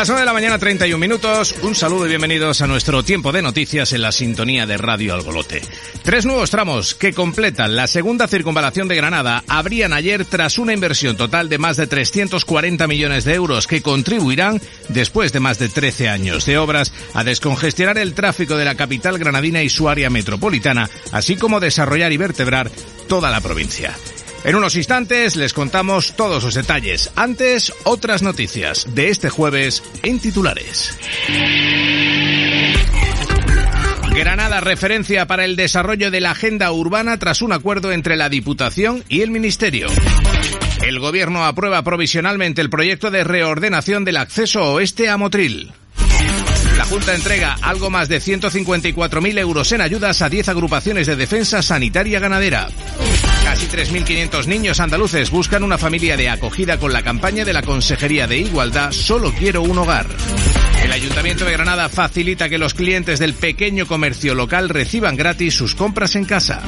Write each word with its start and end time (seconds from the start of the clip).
Las 0.00 0.08
9 0.08 0.20
de 0.22 0.26
la 0.26 0.32
mañana, 0.32 0.58
31 0.58 0.96
minutos. 0.96 1.56
Un 1.60 1.74
saludo 1.74 2.06
y 2.06 2.08
bienvenidos 2.08 2.62
a 2.62 2.66
nuestro 2.66 3.02
tiempo 3.02 3.32
de 3.32 3.42
noticias 3.42 3.92
en 3.92 4.00
la 4.00 4.12
sintonía 4.12 4.64
de 4.64 4.78
Radio 4.78 5.12
Algolote. 5.12 5.60
Tres 6.02 6.24
nuevos 6.24 6.48
tramos 6.48 6.94
que 6.94 7.12
completan 7.12 7.76
la 7.76 7.86
segunda 7.86 8.26
circunvalación 8.26 8.88
de 8.88 8.96
Granada 8.96 9.44
abrían 9.46 9.92
ayer 9.92 10.24
tras 10.24 10.56
una 10.56 10.72
inversión 10.72 11.18
total 11.18 11.50
de 11.50 11.58
más 11.58 11.76
de 11.76 11.86
340 11.86 12.86
millones 12.86 13.24
de 13.24 13.34
euros 13.34 13.66
que 13.66 13.82
contribuirán, 13.82 14.62
después 14.88 15.34
de 15.34 15.40
más 15.40 15.58
de 15.58 15.68
13 15.68 16.08
años 16.08 16.46
de 16.46 16.56
obras, 16.56 16.94
a 17.12 17.22
descongestionar 17.22 17.98
el 17.98 18.14
tráfico 18.14 18.56
de 18.56 18.64
la 18.64 18.76
capital 18.76 19.18
granadina 19.18 19.62
y 19.62 19.68
su 19.68 19.90
área 19.90 20.08
metropolitana, 20.08 20.88
así 21.12 21.36
como 21.36 21.60
desarrollar 21.60 22.10
y 22.10 22.16
vertebrar 22.16 22.70
toda 23.06 23.30
la 23.30 23.42
provincia. 23.42 23.94
En 24.42 24.54
unos 24.54 24.74
instantes 24.76 25.36
les 25.36 25.52
contamos 25.52 26.16
todos 26.16 26.44
los 26.44 26.54
detalles. 26.54 27.10
Antes, 27.14 27.72
otras 27.84 28.22
noticias 28.22 28.86
de 28.94 29.10
este 29.10 29.28
jueves 29.28 29.82
en 30.02 30.18
titulares. 30.18 30.96
Granada 34.14 34.60
referencia 34.60 35.26
para 35.26 35.44
el 35.44 35.56
desarrollo 35.56 36.10
de 36.10 36.20
la 36.20 36.32
agenda 36.32 36.72
urbana 36.72 37.18
tras 37.18 37.42
un 37.42 37.52
acuerdo 37.52 37.92
entre 37.92 38.16
la 38.16 38.28
Diputación 38.28 39.04
y 39.08 39.20
el 39.20 39.30
Ministerio. 39.30 39.88
El 40.82 40.98
Gobierno 40.98 41.44
aprueba 41.44 41.82
provisionalmente 41.82 42.62
el 42.62 42.70
proyecto 42.70 43.10
de 43.10 43.24
reordenación 43.24 44.04
del 44.04 44.16
acceso 44.16 44.72
oeste 44.72 45.10
a 45.10 45.18
Motril. 45.18 45.72
La 46.78 46.84
Junta 46.86 47.14
entrega 47.14 47.56
algo 47.60 47.90
más 47.90 48.08
de 48.08 48.20
154.000 48.20 49.38
euros 49.38 49.70
en 49.72 49.82
ayudas 49.82 50.22
a 50.22 50.30
10 50.30 50.48
agrupaciones 50.48 51.06
de 51.06 51.16
defensa 51.16 51.60
sanitaria 51.60 52.18
ganadera. 52.20 52.68
Casi 53.44 53.66
3.500 53.66 54.46
niños 54.46 54.80
andaluces 54.80 55.30
buscan 55.30 55.64
una 55.64 55.78
familia 55.78 56.16
de 56.16 56.28
acogida 56.28 56.78
con 56.78 56.92
la 56.92 57.02
campaña 57.02 57.44
de 57.44 57.52
la 57.52 57.62
Consejería 57.62 58.26
de 58.26 58.38
Igualdad 58.38 58.92
Solo 58.92 59.32
quiero 59.32 59.62
un 59.62 59.78
hogar. 59.78 60.06
El 60.84 60.92
Ayuntamiento 60.92 61.44
de 61.44 61.52
Granada 61.52 61.88
facilita 61.88 62.48
que 62.48 62.58
los 62.58 62.74
clientes 62.74 63.18
del 63.18 63.34
pequeño 63.34 63.86
comercio 63.86 64.34
local 64.34 64.68
reciban 64.68 65.16
gratis 65.16 65.54
sus 65.54 65.74
compras 65.74 66.16
en 66.16 66.24
casa. 66.24 66.62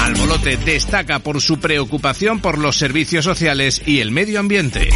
Albolote 0.00 0.56
destaca 0.56 1.18
por 1.18 1.40
su 1.40 1.58
preocupación 1.58 2.40
por 2.40 2.58
los 2.58 2.76
servicios 2.76 3.24
sociales 3.24 3.82
y 3.84 4.00
el 4.00 4.10
medio 4.10 4.40
ambiente. 4.40 4.88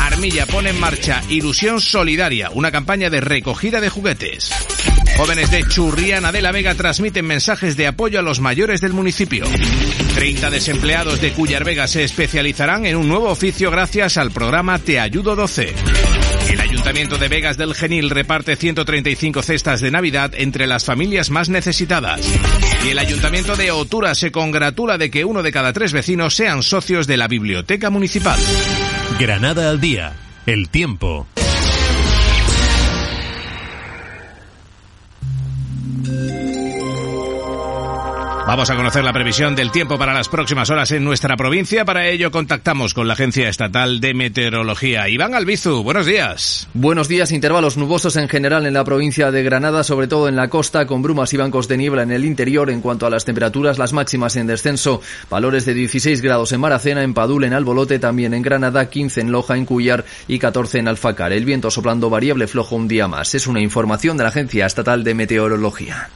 Armilla 0.00 0.46
pone 0.46 0.70
en 0.70 0.80
marcha 0.80 1.22
Ilusión 1.28 1.80
Solidaria, 1.80 2.50
una 2.52 2.70
campaña 2.70 3.10
de 3.10 3.20
recogida 3.20 3.80
de 3.80 3.88
juguetes. 3.88 4.50
Jóvenes 5.16 5.50
de 5.50 5.62
Churriana 5.66 6.30
de 6.30 6.42
la 6.42 6.52
Vega 6.52 6.74
transmiten 6.74 7.26
mensajes 7.26 7.76
de 7.76 7.86
apoyo 7.86 8.18
a 8.18 8.22
los 8.22 8.40
mayores 8.40 8.82
del 8.82 8.92
municipio. 8.92 9.46
30 10.14 10.50
desempleados 10.50 11.20
de 11.20 11.32
Cuyar 11.32 11.64
Vega 11.64 11.88
se 11.88 12.04
especializarán 12.04 12.84
en 12.84 12.96
un 12.96 13.08
nuevo 13.08 13.30
oficio 13.30 13.70
gracias 13.70 14.18
al 14.18 14.30
programa 14.30 14.78
Te 14.78 15.00
Ayudo 15.00 15.34
12. 15.34 15.74
El 16.50 16.60
Ayuntamiento 16.60 17.16
de 17.16 17.28
Vegas 17.28 17.56
del 17.56 17.74
Genil 17.74 18.10
reparte 18.10 18.56
135 18.56 19.42
cestas 19.42 19.80
de 19.80 19.90
Navidad 19.90 20.32
entre 20.34 20.66
las 20.66 20.84
familias 20.84 21.30
más 21.30 21.48
necesitadas. 21.48 22.20
Y 22.84 22.90
el 22.90 22.98
Ayuntamiento 22.98 23.56
de 23.56 23.70
Otura 23.70 24.14
se 24.14 24.30
congratula 24.30 24.98
de 24.98 25.10
que 25.10 25.24
uno 25.24 25.42
de 25.42 25.50
cada 25.50 25.72
tres 25.72 25.92
vecinos 25.92 26.34
sean 26.34 26.62
socios 26.62 27.06
de 27.06 27.16
la 27.16 27.26
Biblioteca 27.26 27.88
Municipal. 27.88 28.38
Granada 29.18 29.70
al 29.70 29.80
día. 29.80 30.12
El 30.44 30.68
tiempo. 30.68 31.26
Vamos 38.46 38.70
a 38.70 38.76
conocer 38.76 39.02
la 39.02 39.12
previsión 39.12 39.56
del 39.56 39.72
tiempo 39.72 39.98
para 39.98 40.14
las 40.14 40.28
próximas 40.28 40.70
horas 40.70 40.92
en 40.92 41.02
nuestra 41.02 41.36
provincia. 41.36 41.84
Para 41.84 42.06
ello 42.06 42.30
contactamos 42.30 42.94
con 42.94 43.08
la 43.08 43.14
Agencia 43.14 43.48
Estatal 43.48 43.98
de 43.98 44.14
Meteorología. 44.14 45.08
Iván 45.08 45.34
Albizu, 45.34 45.82
buenos 45.82 46.06
días. 46.06 46.68
Buenos 46.72 47.08
días. 47.08 47.32
Intervalos 47.32 47.76
nubosos 47.76 48.14
en 48.14 48.28
general 48.28 48.64
en 48.64 48.74
la 48.74 48.84
provincia 48.84 49.32
de 49.32 49.42
Granada, 49.42 49.82
sobre 49.82 50.06
todo 50.06 50.28
en 50.28 50.36
la 50.36 50.46
costa, 50.46 50.86
con 50.86 51.02
brumas 51.02 51.34
y 51.34 51.38
bancos 51.38 51.66
de 51.66 51.76
niebla 51.76 52.04
en 52.04 52.12
el 52.12 52.24
interior. 52.24 52.70
En 52.70 52.82
cuanto 52.82 53.04
a 53.04 53.10
las 53.10 53.24
temperaturas, 53.24 53.78
las 53.78 53.92
máximas 53.92 54.36
en 54.36 54.46
descenso. 54.46 55.02
Valores 55.28 55.66
de 55.66 55.74
16 55.74 56.22
grados 56.22 56.52
en 56.52 56.60
Maracena, 56.60 57.02
en 57.02 57.14
Padul, 57.14 57.42
en 57.42 57.52
Albolote, 57.52 57.98
también 57.98 58.32
en 58.32 58.42
Granada, 58.42 58.88
15 58.88 59.22
en 59.22 59.32
Loja, 59.32 59.56
en 59.56 59.66
Cuyar 59.66 60.04
y 60.28 60.38
14 60.38 60.78
en 60.78 60.86
Alfacar. 60.86 61.32
El 61.32 61.44
viento 61.44 61.68
soplando 61.72 62.10
variable 62.10 62.46
flojo 62.46 62.76
un 62.76 62.86
día 62.86 63.08
más. 63.08 63.34
Es 63.34 63.48
una 63.48 63.60
información 63.60 64.16
de 64.16 64.22
la 64.22 64.28
Agencia 64.28 64.66
Estatal 64.66 65.02
de 65.02 65.14
Meteorología. 65.14 66.10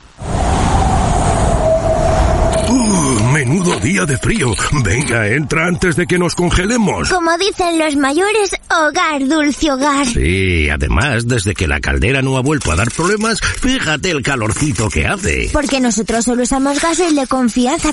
Menudo 3.50 3.80
día 3.80 4.06
de 4.06 4.16
frío. 4.16 4.54
Venga, 4.84 5.26
entra 5.26 5.66
antes 5.66 5.96
de 5.96 6.06
que 6.06 6.18
nos 6.18 6.36
congelemos. 6.36 7.08
Como 7.08 7.36
dicen 7.36 7.80
los 7.80 7.96
mayores, 7.96 8.54
hogar, 8.70 9.26
dulce 9.26 9.72
hogar. 9.72 10.06
Sí, 10.06 10.70
además, 10.70 11.26
desde 11.26 11.54
que 11.54 11.66
la 11.66 11.80
caldera 11.80 12.22
no 12.22 12.36
ha 12.36 12.42
vuelto 12.42 12.70
a 12.70 12.76
dar 12.76 12.92
problemas, 12.92 13.40
fíjate 13.40 14.12
el 14.12 14.22
calorcito 14.22 14.88
que 14.88 15.04
hace. 15.04 15.50
Porque 15.52 15.80
nosotros 15.80 16.26
solo 16.26 16.44
usamos 16.44 16.80
gases 16.80 17.16
de 17.16 17.26
confianza. 17.26 17.90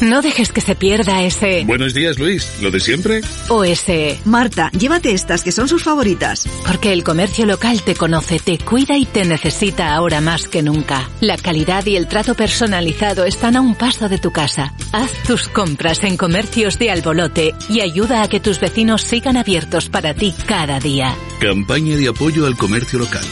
No 0.00 0.22
dejes 0.22 0.50
que 0.50 0.62
se 0.62 0.74
pierda 0.74 1.22
ese... 1.22 1.64
Buenos 1.66 1.92
días, 1.92 2.18
Luis. 2.18 2.50
¿Lo 2.62 2.70
de 2.70 2.80
siempre? 2.80 3.20
O 3.48 3.64
ese... 3.64 4.18
Marta, 4.24 4.70
llévate 4.70 5.12
estas 5.12 5.44
que 5.44 5.52
son 5.52 5.68
sus 5.68 5.82
favoritas. 5.82 6.48
Porque 6.66 6.92
el 6.92 7.04
comercio 7.04 7.44
local 7.44 7.82
te 7.82 7.94
conoce, 7.94 8.38
te 8.38 8.56
cuida 8.56 8.96
y 8.96 9.04
te 9.04 9.26
necesita 9.26 9.94
ahora 9.94 10.22
más 10.22 10.48
que 10.48 10.62
nunca. 10.62 11.10
La 11.20 11.36
calidad 11.36 11.84
y 11.84 11.96
el 11.96 12.08
trato 12.08 12.34
personalizado 12.34 13.26
están 13.26 13.56
a 13.56 13.60
un 13.60 13.74
paso 13.74 14.08
de 14.08 14.18
tu 14.18 14.30
casa. 14.30 14.72
Haz 14.92 15.12
tus 15.26 15.48
compras 15.48 16.02
en 16.02 16.16
comercios 16.16 16.78
de 16.78 16.90
Albolote 16.90 17.54
y 17.68 17.80
ayuda 17.80 18.22
a 18.22 18.28
que 18.28 18.40
tus 18.40 18.58
vecinos 18.58 19.02
sigan 19.02 19.36
abiertos 19.36 19.90
para 19.90 20.14
ti 20.14 20.34
cada 20.46 20.80
día. 20.80 21.14
Campaña 21.40 21.96
de 21.96 22.08
apoyo 22.08 22.46
al 22.46 22.56
comercio 22.56 22.98
local. 22.98 23.24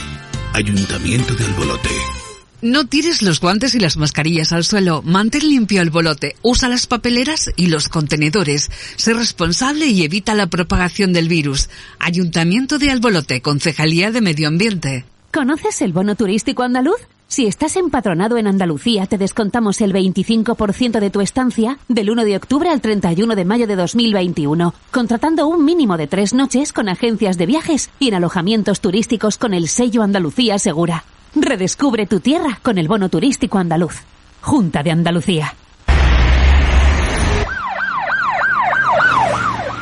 Ayuntamiento 0.52 1.34
de 1.34 1.44
Albolote. 1.46 2.17
No 2.60 2.88
tires 2.88 3.22
los 3.22 3.40
guantes 3.40 3.76
y 3.76 3.78
las 3.78 3.96
mascarillas 3.96 4.52
al 4.52 4.64
suelo. 4.64 5.00
Mantén 5.04 5.48
limpio 5.48 5.80
el 5.80 5.90
bolote. 5.90 6.34
Usa 6.42 6.68
las 6.68 6.88
papeleras 6.88 7.50
y 7.54 7.68
los 7.68 7.88
contenedores. 7.88 8.68
Sé 8.96 9.14
responsable 9.14 9.86
y 9.86 10.02
evita 10.02 10.34
la 10.34 10.48
propagación 10.48 11.12
del 11.12 11.28
virus. 11.28 11.68
Ayuntamiento 12.00 12.80
de 12.80 12.90
Albolote, 12.90 13.42
Concejalía 13.42 14.10
de 14.10 14.22
Medio 14.22 14.48
Ambiente. 14.48 15.04
¿Conoces 15.32 15.82
el 15.82 15.92
bono 15.92 16.16
turístico 16.16 16.64
andaluz? 16.64 16.98
Si 17.28 17.46
estás 17.46 17.76
empadronado 17.76 18.38
en 18.38 18.48
Andalucía, 18.48 19.06
te 19.06 19.18
descontamos 19.18 19.80
el 19.80 19.92
25% 19.92 20.98
de 20.98 21.10
tu 21.10 21.20
estancia 21.20 21.78
del 21.86 22.10
1 22.10 22.24
de 22.24 22.36
octubre 22.36 22.70
al 22.70 22.80
31 22.80 23.36
de 23.36 23.44
mayo 23.44 23.68
de 23.68 23.76
2021, 23.76 24.74
contratando 24.90 25.46
un 25.46 25.64
mínimo 25.64 25.96
de 25.96 26.08
tres 26.08 26.32
noches 26.32 26.72
con 26.72 26.88
agencias 26.88 27.38
de 27.38 27.46
viajes 27.46 27.90
y 28.00 28.08
en 28.08 28.14
alojamientos 28.14 28.80
turísticos 28.80 29.38
con 29.38 29.54
el 29.54 29.68
sello 29.68 30.02
Andalucía 30.02 30.58
Segura. 30.58 31.04
Redescubre 31.34 32.06
tu 32.06 32.20
tierra 32.20 32.58
con 32.62 32.78
el 32.78 32.88
bono 32.88 33.08
turístico 33.08 33.58
andaluz. 33.58 33.96
Junta 34.40 34.82
de 34.82 34.90
Andalucía. 34.90 35.54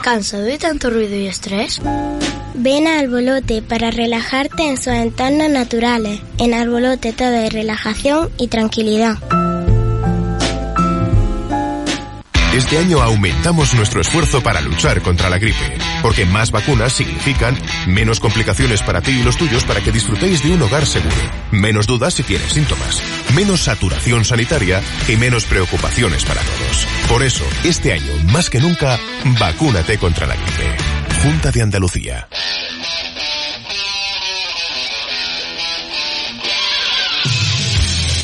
¿Cansado 0.03 0.45
de 0.45 0.59
tanto 0.59 0.89
ruido 0.91 1.17
y 1.17 1.27
estrés? 1.27 1.81
Ven 2.55 2.87
a 2.87 3.01
Albolote 3.01 3.61
para 3.61 3.91
relajarte 3.91 4.69
en 4.69 4.77
sus 4.77 4.89
entornos 4.89 5.51
naturales. 5.51 6.21
En 6.39 6.55
Albolote 6.55 7.13
todo 7.13 7.35
es 7.35 7.53
relajación 7.53 8.31
y 8.39 8.49
tranquilidad. 8.49 9.17
Este 12.57 12.79
año 12.79 13.03
aumentamos 13.03 13.75
nuestro 13.75 14.01
esfuerzo 14.01 14.43
para 14.43 14.63
luchar 14.63 15.03
contra 15.03 15.29
la 15.29 15.37
gripe, 15.37 15.77
porque 16.01 16.25
más 16.25 16.51
vacunas 16.51 16.95
significan 16.95 17.55
menos 17.87 18.19
complicaciones 18.19 18.83
para 18.83 19.03
ti 19.03 19.11
y 19.11 19.23
los 19.23 19.37
tuyos 19.37 19.63
para 19.65 19.83
que 19.83 19.93
disfrutéis 19.93 20.43
de 20.43 20.55
un 20.55 20.63
hogar 20.63 20.87
seguro, 20.87 21.15
menos 21.51 21.87
dudas 21.87 22.15
si 22.15 22.23
tienes 22.23 22.51
síntomas, 22.55 23.03
menos 23.35 23.61
saturación 23.61 24.25
sanitaria 24.25 24.81
y 25.07 25.17
menos 25.17 25.45
preocupaciones 25.45 26.25
para 26.25 26.41
todos. 26.41 26.87
Por 27.11 27.23
eso, 27.23 27.45
este 27.63 27.93
año, 27.93 28.15
más 28.33 28.49
que 28.49 28.59
nunca, 28.59 28.99
vacúnate 29.39 29.99
contra 29.99 30.27
la 30.27 30.37
gripe. 30.37 30.77
Junta 31.23 31.53
de 31.53 31.61
Andalucía. 31.61 32.27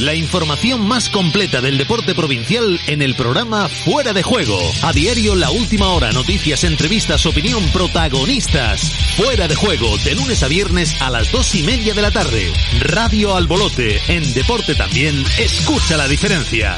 La 0.02 0.16
información 0.16 0.88
más 0.88 1.08
completa 1.10 1.60
del 1.60 1.78
deporte 1.78 2.12
provincial 2.12 2.80
en 2.88 3.02
el 3.02 3.14
programa 3.14 3.68
Fuera 3.68 4.12
de 4.12 4.24
Juego. 4.24 4.58
A 4.82 4.92
diario, 4.92 5.36
la 5.36 5.52
última 5.52 5.90
hora, 5.90 6.10
noticias, 6.10 6.64
entrevistas, 6.64 7.24
opinión, 7.24 7.62
protagonistas. 7.72 8.80
Fuera 9.16 9.46
de 9.46 9.54
Juego, 9.54 9.96
de 9.98 10.16
lunes 10.16 10.42
a 10.42 10.48
viernes 10.48 11.00
a 11.00 11.08
las 11.08 11.30
dos 11.30 11.54
y 11.54 11.62
media 11.62 11.94
de 11.94 12.02
la 12.02 12.10
tarde. 12.10 12.52
Radio 12.80 13.36
Albolote, 13.36 14.00
en 14.08 14.34
deporte 14.34 14.74
también, 14.74 15.22
escucha 15.38 15.96
la 15.96 16.08
diferencia. 16.08 16.76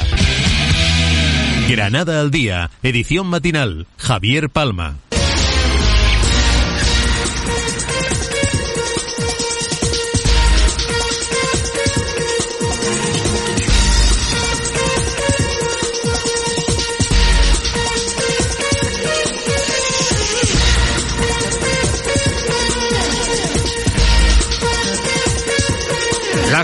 Granada 1.67 2.21
al 2.21 2.29
día, 2.29 2.69
edición 2.83 3.25
matinal. 3.25 3.87
Javier 3.97 4.51
Palma. 4.51 4.99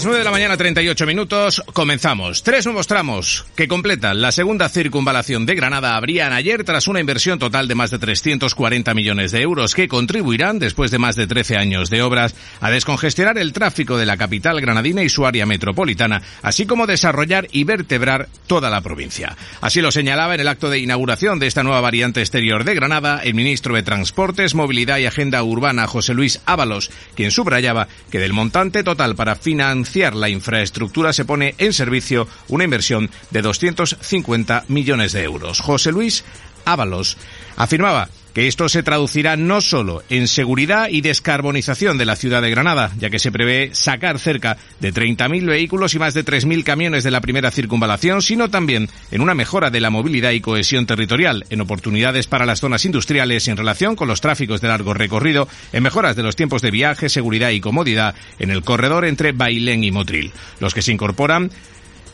Las 0.01 0.07
9 0.07 0.17
de 0.17 0.25
la 0.25 0.31
mañana, 0.31 0.57
38 0.57 1.05
minutos, 1.05 1.63
comenzamos. 1.73 2.41
Tres 2.41 2.65
nuevos 2.65 2.87
tramos 2.87 3.45
que 3.55 3.67
completan 3.67 4.19
la 4.19 4.31
segunda 4.31 4.67
circunvalación 4.67 5.45
de 5.45 5.53
Granada 5.53 5.95
abrían 5.95 6.33
ayer 6.33 6.63
tras 6.63 6.87
una 6.87 6.99
inversión 6.99 7.37
total 7.37 7.67
de 7.67 7.75
más 7.75 7.91
de 7.91 7.99
340 7.99 8.95
millones 8.95 9.31
de 9.31 9.41
euros 9.41 9.75
que 9.75 9.87
contribuirán, 9.87 10.57
después 10.57 10.89
de 10.89 10.97
más 10.97 11.15
de 11.15 11.27
13 11.27 11.55
años 11.55 11.91
de 11.91 12.01
obras, 12.01 12.33
a 12.61 12.71
descongestionar 12.71 13.37
el 13.37 13.53
tráfico 13.53 13.95
de 13.95 14.07
la 14.07 14.17
capital 14.17 14.59
granadina 14.59 15.03
y 15.03 15.09
su 15.09 15.27
área 15.27 15.45
metropolitana, 15.45 16.23
así 16.41 16.65
como 16.65 16.87
desarrollar 16.87 17.47
y 17.51 17.63
vertebrar 17.63 18.27
toda 18.47 18.71
la 18.71 18.81
provincia. 18.81 19.37
Así 19.61 19.81
lo 19.81 19.91
señalaba 19.91 20.33
en 20.33 20.39
el 20.39 20.47
acto 20.47 20.71
de 20.71 20.79
inauguración 20.79 21.37
de 21.37 21.45
esta 21.45 21.61
nueva 21.61 21.79
variante 21.79 22.21
exterior 22.21 22.63
de 22.63 22.73
Granada 22.73 23.21
el 23.23 23.35
ministro 23.35 23.75
de 23.75 23.83
Transportes, 23.83 24.55
Movilidad 24.55 24.97
y 24.97 25.05
Agenda 25.05 25.43
Urbana, 25.43 25.85
José 25.85 26.15
Luis 26.15 26.41
Ábalos, 26.47 26.89
quien 27.13 27.29
subrayaba 27.29 27.87
que 28.09 28.17
del 28.17 28.33
montante 28.33 28.83
total 28.83 29.15
para 29.15 29.35
financiar 29.35 29.90
la 29.93 30.29
infraestructura 30.29 31.13
se 31.13 31.25
pone 31.25 31.55
en 31.57 31.73
servicio 31.73 32.27
una 32.47 32.63
inversión 32.63 33.09
de 33.29 33.41
250 33.41 34.65
millones 34.67 35.11
de 35.11 35.23
euros. 35.23 35.59
José 35.59 35.91
Luis 35.91 36.23
Ábalos 36.65 37.17
afirmaba 37.57 38.09
que 38.33 38.47
esto 38.47 38.69
se 38.69 38.83
traducirá 38.83 39.35
no 39.35 39.61
solo 39.61 40.03
en 40.09 40.27
seguridad 40.27 40.87
y 40.89 41.01
descarbonización 41.01 41.97
de 41.97 42.05
la 42.05 42.15
ciudad 42.15 42.41
de 42.41 42.49
Granada, 42.49 42.91
ya 42.97 43.09
que 43.09 43.19
se 43.19 43.31
prevé 43.31 43.71
sacar 43.73 44.19
cerca 44.19 44.57
de 44.79 44.93
30.000 44.93 45.45
vehículos 45.45 45.93
y 45.93 45.99
más 45.99 46.13
de 46.13 46.25
3.000 46.25 46.63
camiones 46.63 47.03
de 47.03 47.11
la 47.11 47.21
primera 47.21 47.51
circunvalación, 47.51 48.21
sino 48.21 48.49
también 48.49 48.89
en 49.11 49.21
una 49.21 49.33
mejora 49.33 49.69
de 49.69 49.81
la 49.81 49.89
movilidad 49.89 50.31
y 50.31 50.41
cohesión 50.41 50.85
territorial, 50.85 51.45
en 51.49 51.61
oportunidades 51.61 52.27
para 52.27 52.45
las 52.45 52.59
zonas 52.59 52.85
industriales 52.85 53.47
en 53.47 53.57
relación 53.57 53.95
con 53.95 54.07
los 54.07 54.21
tráficos 54.21 54.61
de 54.61 54.67
largo 54.67 54.93
recorrido, 54.93 55.47
en 55.73 55.83
mejoras 55.83 56.15
de 56.15 56.23
los 56.23 56.35
tiempos 56.35 56.61
de 56.61 56.71
viaje, 56.71 57.09
seguridad 57.09 57.49
y 57.49 57.61
comodidad 57.61 58.15
en 58.39 58.51
el 58.51 58.63
corredor 58.63 59.05
entre 59.05 59.31
Bailén 59.31 59.83
y 59.83 59.91
Motril. 59.91 60.31
Los 60.59 60.73
que 60.73 60.81
se 60.81 60.91
incorporan 60.91 61.51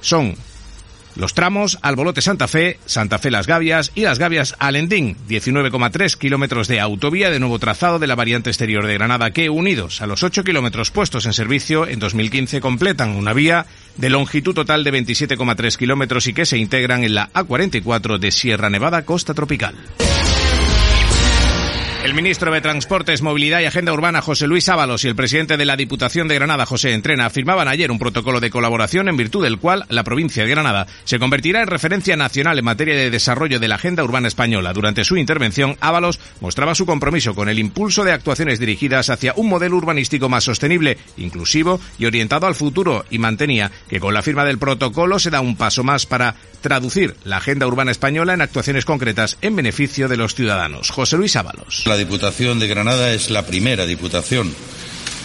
son 0.01 0.36
los 1.17 1.33
tramos 1.33 1.79
Albolote 1.81 2.21
Santa 2.21 2.47
Fe, 2.47 2.79
Santa 2.86 3.17
Fe 3.19 3.31
Las 3.31 3.47
Gavias 3.47 3.91
y 3.95 4.01
Las 4.01 4.19
Gavias 4.19 4.55
Alendín, 4.59 5.17
19,3 5.27 6.17
kilómetros 6.17 6.67
de 6.67 6.79
autovía 6.79 7.29
de 7.29 7.39
nuevo 7.39 7.59
trazado 7.59 8.00
de 8.00 8.07
la 8.07 8.15
variante 8.15 8.50
exterior 8.50 8.86
de 8.86 8.93
Granada 8.93 9.31
que, 9.31 9.50
unidos 9.50 10.01
a 10.01 10.07
los 10.07 10.24
8 10.24 10.43
kilómetros 10.43 10.91
puestos 10.91 11.25
en 11.25 11.33
servicio 11.33 11.88
en 11.88 12.00
2015, 12.00 12.62
completan 12.62 13.09
una 13.15 13.33
vía 13.33 13.65
de 13.97 14.09
longitud 14.09 14.53
total 14.53 14.83
de 14.83 14.93
27,3 14.93 15.75
kilómetros 15.75 16.27
y 16.27 16.33
que 16.33 16.45
se 16.45 16.57
integran 16.57 17.03
en 17.03 17.15
la 17.15 17.31
A44 17.33 18.19
de 18.19 18.31
Sierra 18.31 18.69
Nevada 18.69 19.03
Costa 19.03 19.33
Tropical. 19.33 19.75
El 22.07 22.13
ministro 22.13 22.53
de 22.53 22.61
Transportes, 22.61 23.21
Movilidad 23.21 23.59
y 23.59 23.65
Agenda 23.65 23.91
Urbana, 23.91 24.21
José 24.21 24.47
Luis 24.47 24.69
Ábalos, 24.69 25.03
y 25.03 25.09
el 25.09 25.15
presidente 25.17 25.57
de 25.57 25.65
la 25.65 25.75
Diputación 25.75 26.29
de 26.29 26.35
Granada, 26.35 26.65
José 26.65 26.93
Entrena, 26.93 27.29
firmaban 27.29 27.67
ayer 27.67 27.91
un 27.91 27.99
protocolo 27.99 28.39
de 28.39 28.49
colaboración 28.49 29.09
en 29.09 29.17
virtud 29.17 29.43
del 29.43 29.59
cual 29.59 29.85
la 29.89 30.05
provincia 30.05 30.41
de 30.45 30.49
Granada 30.49 30.87
se 31.03 31.19
convertirá 31.19 31.61
en 31.61 31.67
referencia 31.67 32.15
nacional 32.15 32.57
en 32.57 32.63
materia 32.63 32.95
de 32.95 33.11
desarrollo 33.11 33.59
de 33.59 33.67
la 33.67 33.75
Agenda 33.75 34.05
Urbana 34.05 34.29
Española. 34.29 34.71
Durante 34.71 35.03
su 35.03 35.17
intervención, 35.17 35.75
Ábalos 35.81 36.21
mostraba 36.39 36.75
su 36.75 36.85
compromiso 36.85 37.35
con 37.35 37.49
el 37.49 37.59
impulso 37.59 38.05
de 38.05 38.13
actuaciones 38.13 38.59
dirigidas 38.59 39.09
hacia 39.09 39.33
un 39.35 39.49
modelo 39.49 39.75
urbanístico 39.75 40.29
más 40.29 40.45
sostenible, 40.45 40.97
inclusivo 41.17 41.81
y 41.99 42.05
orientado 42.05 42.47
al 42.47 42.55
futuro, 42.55 43.03
y 43.09 43.17
mantenía 43.17 43.69
que 43.89 43.99
con 43.99 44.13
la 44.13 44.21
firma 44.21 44.45
del 44.45 44.59
protocolo 44.59 45.19
se 45.19 45.29
da 45.29 45.41
un 45.41 45.57
paso 45.57 45.83
más 45.83 46.05
para 46.05 46.35
traducir 46.61 47.17
la 47.25 47.37
Agenda 47.37 47.67
Urbana 47.67 47.91
Española 47.91 48.33
en 48.33 48.41
actuaciones 48.41 48.85
concretas 48.85 49.37
en 49.41 49.57
beneficio 49.57 50.07
de 50.07 50.15
los 50.15 50.35
ciudadanos. 50.35 50.89
José 50.89 51.17
Luis 51.17 51.35
Ábalos. 51.35 51.83
Diputación 51.98 52.60
de 52.60 52.68
Granada 52.68 53.13
es 53.13 53.30
la 53.30 53.46
primera 53.46 53.86
Diputación 53.86 54.54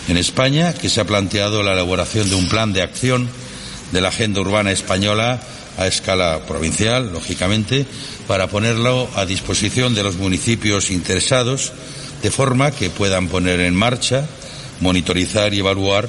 en 0.09 0.17
España 0.17 0.75
que 0.75 0.89
se 0.89 1.01
ha 1.01 1.05
planteado 1.05 1.63
la 1.63 1.73
elaboración 1.73 2.29
de 2.29 2.35
un 2.35 2.49
plan 2.49 2.73
de 2.73 2.83
acción 2.83 3.29
de 3.93 4.01
la 4.01 4.09
agenda 4.09 4.41
urbana 4.41 4.73
española 4.73 5.41
a 5.79 5.87
escala 5.87 6.41
provincial, 6.47 7.13
lógicamente, 7.13 7.87
para 8.27 8.49
ponerlo 8.49 9.09
a 9.15 9.25
disposición 9.25 9.95
de 9.95 10.03
los 10.03 10.17
municipios 10.17 10.91
interesados, 10.91 11.73
de 12.23 12.31
forma 12.31 12.71
que 12.71 12.91
puedan 12.91 13.29
poner 13.29 13.61
en 13.61 13.75
marcha, 13.75 14.27
monitorizar 14.81 15.55
y 15.55 15.61
evaluar 15.61 16.09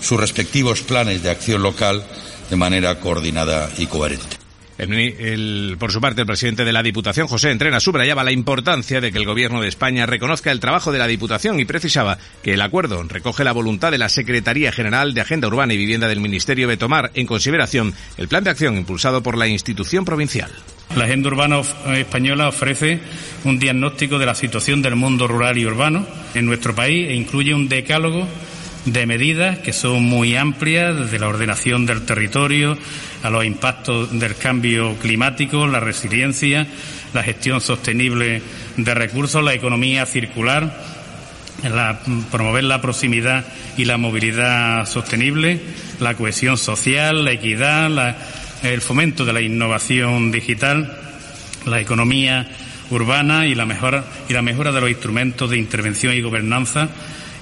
sus 0.00 0.18
respectivos 0.18 0.82
planes 0.82 1.22
de 1.22 1.30
acción 1.30 1.62
local 1.62 2.04
de 2.50 2.56
manera 2.56 2.98
coordinada 3.00 3.70
y 3.78 3.86
coherente. 3.86 4.43
El, 4.76 5.76
por 5.78 5.92
su 5.92 6.00
parte, 6.00 6.22
el 6.22 6.26
presidente 6.26 6.64
de 6.64 6.72
la 6.72 6.82
Diputación, 6.82 7.28
José 7.28 7.50
Entrena, 7.50 7.78
subrayaba 7.78 8.24
la 8.24 8.32
importancia 8.32 9.00
de 9.00 9.12
que 9.12 9.18
el 9.18 9.24
Gobierno 9.24 9.60
de 9.60 9.68
España 9.68 10.06
reconozca 10.06 10.50
el 10.50 10.60
trabajo 10.60 10.90
de 10.90 10.98
la 10.98 11.06
Diputación 11.06 11.60
y 11.60 11.64
precisaba 11.64 12.18
que 12.42 12.54
el 12.54 12.60
acuerdo 12.60 13.02
recoge 13.04 13.44
la 13.44 13.52
voluntad 13.52 13.92
de 13.92 13.98
la 13.98 14.08
Secretaría 14.08 14.72
General 14.72 15.14
de 15.14 15.20
Agenda 15.20 15.48
Urbana 15.48 15.74
y 15.74 15.78
Vivienda 15.78 16.08
del 16.08 16.20
Ministerio 16.20 16.66
de 16.66 16.76
tomar 16.76 17.12
en 17.14 17.26
consideración 17.26 17.94
el 18.16 18.28
plan 18.28 18.42
de 18.42 18.50
acción 18.50 18.76
impulsado 18.76 19.22
por 19.22 19.38
la 19.38 19.46
institución 19.46 20.04
provincial. 20.04 20.50
La 20.96 21.04
Agenda 21.04 21.28
Urbana 21.28 21.60
Española 21.96 22.48
ofrece 22.48 23.00
un 23.44 23.58
diagnóstico 23.58 24.18
de 24.18 24.26
la 24.26 24.34
situación 24.34 24.82
del 24.82 24.96
mundo 24.96 25.28
rural 25.28 25.56
y 25.56 25.66
urbano 25.66 26.06
en 26.34 26.46
nuestro 26.46 26.74
país 26.74 27.08
e 27.08 27.14
incluye 27.14 27.54
un 27.54 27.68
decálogo 27.68 28.26
de 28.84 29.06
medidas 29.06 29.58
que 29.60 29.72
son 29.72 30.04
muy 30.04 30.36
amplias, 30.36 30.96
desde 30.96 31.18
la 31.18 31.28
ordenación 31.28 31.86
del 31.86 32.04
territorio 32.04 32.76
a 33.24 33.30
los 33.30 33.44
impactos 33.44 34.16
del 34.20 34.36
cambio 34.36 34.96
climático, 34.96 35.66
la 35.66 35.80
resiliencia, 35.80 36.66
la 37.14 37.22
gestión 37.22 37.62
sostenible 37.62 38.42
de 38.76 38.94
recursos, 38.94 39.42
la 39.42 39.54
economía 39.54 40.04
circular, 40.04 40.78
la, 41.62 42.00
promover 42.30 42.64
la 42.64 42.82
proximidad 42.82 43.46
y 43.78 43.86
la 43.86 43.96
movilidad 43.96 44.86
sostenible, 44.86 45.58
la 46.00 46.14
cohesión 46.14 46.58
social, 46.58 47.24
la 47.24 47.32
equidad, 47.32 48.14
el 48.62 48.82
fomento 48.82 49.24
de 49.24 49.32
la 49.32 49.40
innovación 49.40 50.30
digital, 50.30 50.94
la 51.64 51.80
economía 51.80 52.46
urbana 52.90 53.46
y 53.46 53.54
la 53.54 53.64
mejora 53.64 54.04
de 54.28 54.80
los 54.82 54.90
instrumentos 54.90 55.48
de 55.48 55.56
intervención 55.56 56.12
y 56.12 56.20
gobernanza 56.20 56.90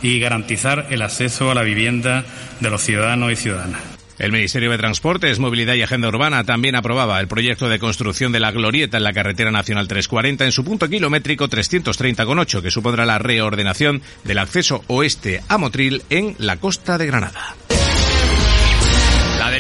y 0.01 0.21
garantizar 0.21 0.87
el 0.91 1.03
acceso 1.03 1.51
a 1.51 1.55
la 1.57 1.63
vivienda 1.63 2.25
de 2.61 2.71
los 2.71 2.83
ciudadanos 2.83 3.33
y 3.33 3.37
ciudadanas. 3.37 3.92
El 4.23 4.31
Ministerio 4.31 4.71
de 4.71 4.79
Transportes, 4.79 5.41
Movilidad 5.41 5.75
y 5.75 5.83
Agenda 5.83 6.07
Urbana 6.07 6.45
también 6.45 6.77
aprobaba 6.77 7.19
el 7.19 7.27
proyecto 7.27 7.69
de 7.69 7.81
construcción 7.81 8.31
de 8.31 8.39
la 8.39 8.53
glorieta 8.53 8.97
en 8.97 9.03
la 9.03 9.13
carretera 9.13 9.51
nacional 9.51 9.89
340 9.89 10.45
en 10.45 10.53
su 10.53 10.65
punto 10.65 10.89
kilométrico 10.89 11.49
330,8, 11.49 12.63
que 12.63 12.71
supondrá 12.71 13.05
la 13.05 13.19
reordenación 13.19 14.01
del 14.23 14.39
acceso 14.39 14.85
oeste 14.87 15.43
a 15.49 15.59
Motril 15.59 16.05
en 16.09 16.37
la 16.39 16.59
costa 16.59 16.99
de 16.99 17.07
Granada 17.07 17.57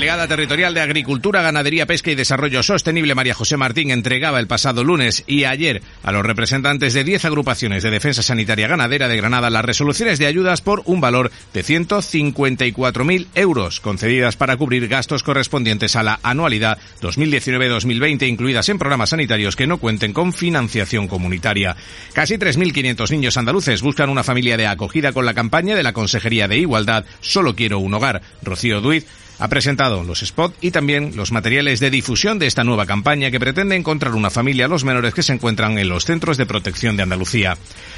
delegada 0.03 0.27
territorial 0.27 0.75
de 0.75 0.81
Agricultura, 0.81 1.43
Ganadería, 1.43 1.87
Pesca 1.87 2.11
y 2.11 2.17
Desarrollo 2.17 2.65
Sostenible, 2.65 3.15
María 3.15 3.35
José 3.35 3.57
Martín, 3.57 3.93
entregaba 3.93 4.41
el 4.41 4.49
pasado 4.49 4.83
lunes 4.83 5.23
y 5.29 5.45
ayer 5.45 5.81
a 6.03 6.11
los 6.11 6.27
representantes 6.27 6.93
de 6.93 7.05
10 7.05 7.27
agrupaciones 7.27 7.85
de 7.85 7.93
defensa 7.93 8.21
sanitaria 8.21 8.67
ganadera 8.67 9.07
de 9.07 9.17
Granada 9.17 9.49
las 9.49 9.65
resoluciones 9.65 10.19
de 10.19 10.27
ayudas 10.27 10.61
por 10.61 10.83
un 10.87 11.01
valor 11.01 11.31
de 11.55 11.63
154.000 11.63 13.29
euros, 13.37 13.79
concedidas 13.79 14.35
para 14.35 14.57
cubrir 14.57 14.89
gastos 14.89 15.23
correspondientes 15.23 15.95
a 15.95 16.03
la 16.03 16.19
anualidad 16.25 16.79
2019-2020, 17.01 18.27
incluidas 18.27 18.71
en 18.71 18.81
programas 18.81 19.11
sanitarios 19.11 19.55
que 19.55 19.69
no 19.69 19.79
cuenten 19.79 20.13
con 20.13 20.33
financiación 20.33 21.07
comunitaria. 21.07 21.77
Casi 22.13 22.39
3.500 22.39 23.09
niños 23.13 23.37
andaluces 23.37 23.83
buscan 23.83 24.11
una 24.11 24.25
familia 24.25 24.57
de 24.57 24.67
acogida 24.67 25.13
con 25.13 25.27
la 25.27 25.35
campaña 25.35 25.77
de 25.77 25.85
la 25.85 25.93
Consejería 25.93 26.49
de 26.49 26.59
Igualdad 26.59 27.05
Solo 27.21 27.55
quiero 27.55 27.79
un 27.79 27.95
hogar. 27.95 28.21
Rocío 28.43 28.81
Duiz 28.81 29.07
ha 29.43 29.49
presentado 29.49 30.05
los 30.05 30.21
spots 30.21 30.55
y 30.61 30.71
también 30.71 31.17
los 31.17 31.33
materiales 31.33 31.81
de 31.81 31.91
difusión 31.91 32.39
de 32.39 32.47
esta 32.47 32.63
nueva 32.63 32.87
campaña 32.87 33.33
que 33.33 33.41
pretende 33.41 33.75
encontrar 33.75 34.15
una 34.15 34.31
familia 34.31 34.67
a 34.67 34.69
los 34.69 34.85
menores 34.85 35.15
que 35.15 35.25
se 35.25 35.33
encuentran 35.33 35.79
en 35.79 35.89
los 35.89 36.05
centros 36.05 36.37
de 36.37 36.47
protección 36.47 36.97
de 36.97 37.03
Andalucía. 37.03 37.57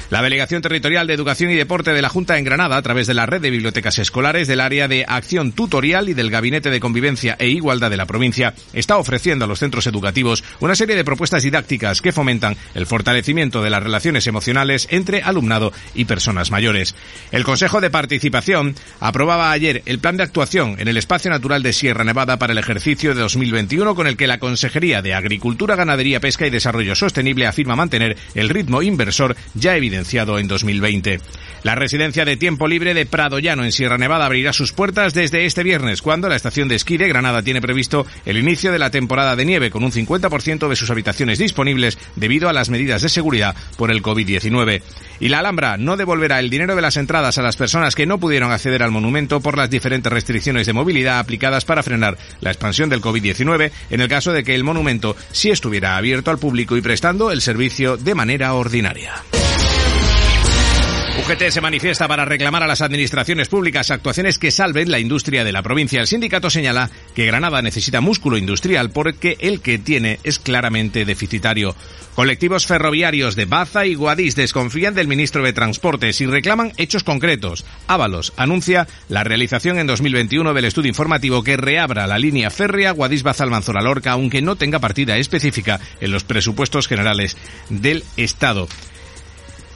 La 0.09 0.23
Delegación 0.23 0.63
Territorial 0.63 1.05
de 1.05 1.13
Educación 1.13 1.51
y 1.51 1.55
Deporte 1.55 1.93
de 1.93 2.01
la 2.01 2.09
Junta 2.09 2.39
en 2.39 2.45
Granada, 2.45 2.77
a 2.77 2.81
través 2.81 3.05
de 3.05 3.13
la 3.13 3.27
red 3.27 3.41
de 3.41 3.51
bibliotecas 3.51 3.99
escolares 3.99 4.47
del 4.47 4.59
área 4.59 4.87
de 4.87 5.05
acción 5.07 5.51
tutorial 5.51 6.09
y 6.09 6.15
del 6.15 6.31
Gabinete 6.31 6.71
de 6.71 6.79
Convivencia 6.79 7.35
e 7.37 7.47
Igualdad 7.47 7.91
de 7.91 7.97
la 7.97 8.07
provincia, 8.07 8.55
está 8.73 8.97
ofreciendo 8.97 9.45
a 9.45 9.47
los 9.47 9.59
centros 9.59 9.85
educativos 9.85 10.43
una 10.61 10.73
serie 10.75 10.95
de 10.95 11.05
propuestas 11.05 11.43
didácticas 11.43 12.01
que 12.01 12.11
fomentan 12.11 12.57
el 12.73 12.87
fortalecimiento 12.87 13.61
de 13.61 13.69
las 13.69 13.83
relaciones 13.83 14.25
emocionales 14.25 14.87
entre 14.89 15.21
alumnado 15.21 15.71
y 15.93 16.05
personas 16.05 16.49
mayores. 16.49 16.95
El 17.31 17.43
Consejo 17.43 17.81
de 17.81 17.91
Participación 17.91 18.73
aprobaba 18.99 19.51
ayer 19.51 19.83
el 19.85 19.99
plan 19.99 20.17
de 20.17 20.23
actuación 20.23 20.77
en 20.79 20.87
el 20.87 20.97
espacio 20.97 21.34
natural 21.35 21.63
de 21.63 21.73
Sierra 21.73 22.05
Nevada 22.05 22.39
para 22.39 22.53
el 22.53 22.59
ejercicio 22.59 23.13
de 23.13 23.19
2021 23.19 23.93
con 23.93 24.07
el 24.07 24.15
que 24.15 24.25
la 24.25 24.39
Consejería 24.39 25.01
de 25.01 25.13
Agricultura, 25.13 25.75
Ganadería, 25.75 26.21
Pesca 26.21 26.47
y 26.47 26.49
Desarrollo 26.49 26.95
Sostenible 26.95 27.45
afirma 27.45 27.75
mantener 27.75 28.15
el 28.35 28.47
ritmo 28.47 28.81
inversor 28.81 29.35
ya 29.53 29.75
evidenciado 29.75 30.39
en 30.39 30.47
2020. 30.47 31.19
La 31.65 31.73
residencia 31.73 32.25
de 32.25 32.37
tiempo 32.37 32.67
libre 32.67 32.93
de 32.93 33.07
Prado 33.07 33.39
Llano 33.39 33.65
en 33.65 33.71
Sierra 33.71 33.97
Nevada 33.97 34.27
abrirá 34.27 34.53
sus 34.53 34.71
puertas 34.71 35.15
desde 35.15 35.47
este 35.47 35.63
viernes, 35.63 36.03
cuando 36.03 36.29
la 36.29 36.35
estación 36.35 36.67
de 36.67 36.75
esquí 36.75 36.97
de 36.97 37.07
Granada 37.07 37.41
tiene 37.41 37.59
previsto 37.59 38.05
el 38.23 38.37
inicio 38.37 38.71
de 38.71 38.77
la 38.77 38.91
temporada 38.91 39.35
de 39.35 39.45
nieve, 39.45 39.71
con 39.71 39.83
un 39.83 39.91
50% 39.91 40.69
de 40.69 40.75
sus 40.75 40.91
habitaciones 40.91 41.39
disponibles 41.39 41.97
debido 42.15 42.49
a 42.49 42.53
las 42.53 42.69
medidas 42.69 43.01
de 43.01 43.09
seguridad 43.09 43.55
por 43.77 43.89
el 43.89 44.03
COVID-19. 44.03 44.83
Y 45.19 45.29
la 45.29 45.39
Alhambra 45.39 45.77
no 45.77 45.97
devolverá 45.97 46.39
el 46.39 46.51
dinero 46.51 46.75
de 46.75 46.83
las 46.83 46.97
entradas 46.97 47.39
a 47.39 47.41
las 47.41 47.57
personas 47.57 47.95
que 47.95 48.05
no 48.05 48.19
pudieron 48.19 48.51
acceder 48.51 48.83
al 48.83 48.91
monumento 48.91 49.41
por 49.41 49.57
las 49.57 49.71
diferentes 49.71 50.13
restricciones 50.13 50.67
de 50.67 50.73
movilidad 50.73 51.17
aplicadas 51.17 51.65
para 51.65 51.81
frenar 51.81 52.15
la 52.41 52.51
expansión 52.51 52.91
del 52.91 53.01
COVID-19 53.01 53.71
en 53.89 54.01
el 54.01 54.07
caso 54.07 54.33
de 54.33 54.43
que 54.43 54.53
el 54.53 54.63
monumento 54.63 55.15
sí 55.31 55.49
estuviera 55.49 55.97
abierto 55.97 56.29
al 56.29 56.37
público 56.37 56.77
y 56.77 56.81
prestando 56.81 57.31
el 57.31 57.41
servicio 57.41 57.97
de 57.97 58.13
manera 58.13 58.53
ordinaria. 58.53 59.15
UGT 61.17 61.49
se 61.49 61.61
manifiesta 61.61 62.09
para 62.09 62.25
reclamar 62.25 62.61
a 62.61 62.67
las 62.67 62.81
administraciones 62.81 63.47
públicas 63.47 63.89
actuaciones 63.89 64.37
que 64.37 64.51
salven 64.51 64.91
la 64.91 64.99
industria 64.99 65.45
de 65.45 65.53
la 65.53 65.63
provincia. 65.63 66.01
El 66.01 66.07
sindicato 66.07 66.49
señala 66.49 66.89
que 67.15 67.25
Granada 67.25 67.61
necesita 67.61 68.01
músculo 68.01 68.37
industrial 68.37 68.89
porque 68.91 69.37
el 69.39 69.61
que 69.61 69.77
tiene 69.77 70.19
es 70.23 70.39
claramente 70.39 71.05
deficitario. 71.05 71.73
Colectivos 72.15 72.67
ferroviarios 72.67 73.35
de 73.35 73.45
Baza 73.45 73.85
y 73.85 73.95
Guadix 73.95 74.35
desconfían 74.35 74.93
del 74.93 75.07
ministro 75.07 75.41
de 75.41 75.53
Transportes 75.53 76.19
y 76.19 76.25
reclaman 76.25 76.73
hechos 76.77 77.03
concretos. 77.03 77.65
Ábalos 77.87 78.33
anuncia 78.35 78.87
la 79.07 79.23
realización 79.23 79.79
en 79.79 79.87
2021 79.87 80.53
del 80.53 80.65
estudio 80.65 80.89
informativo 80.89 81.43
que 81.43 81.55
reabra 81.55 82.07
la 82.07 82.19
línea 82.19 82.49
férrea 82.49 82.91
Guadix-Baza-Almanzora 82.91 83.81
Lorca, 83.81 84.11
aunque 84.11 84.41
no 84.41 84.57
tenga 84.57 84.79
partida 84.79 85.17
específica 85.17 85.79
en 86.01 86.11
los 86.11 86.25
presupuestos 86.25 86.87
generales 86.87 87.37
del 87.69 88.03
Estado. 88.17 88.67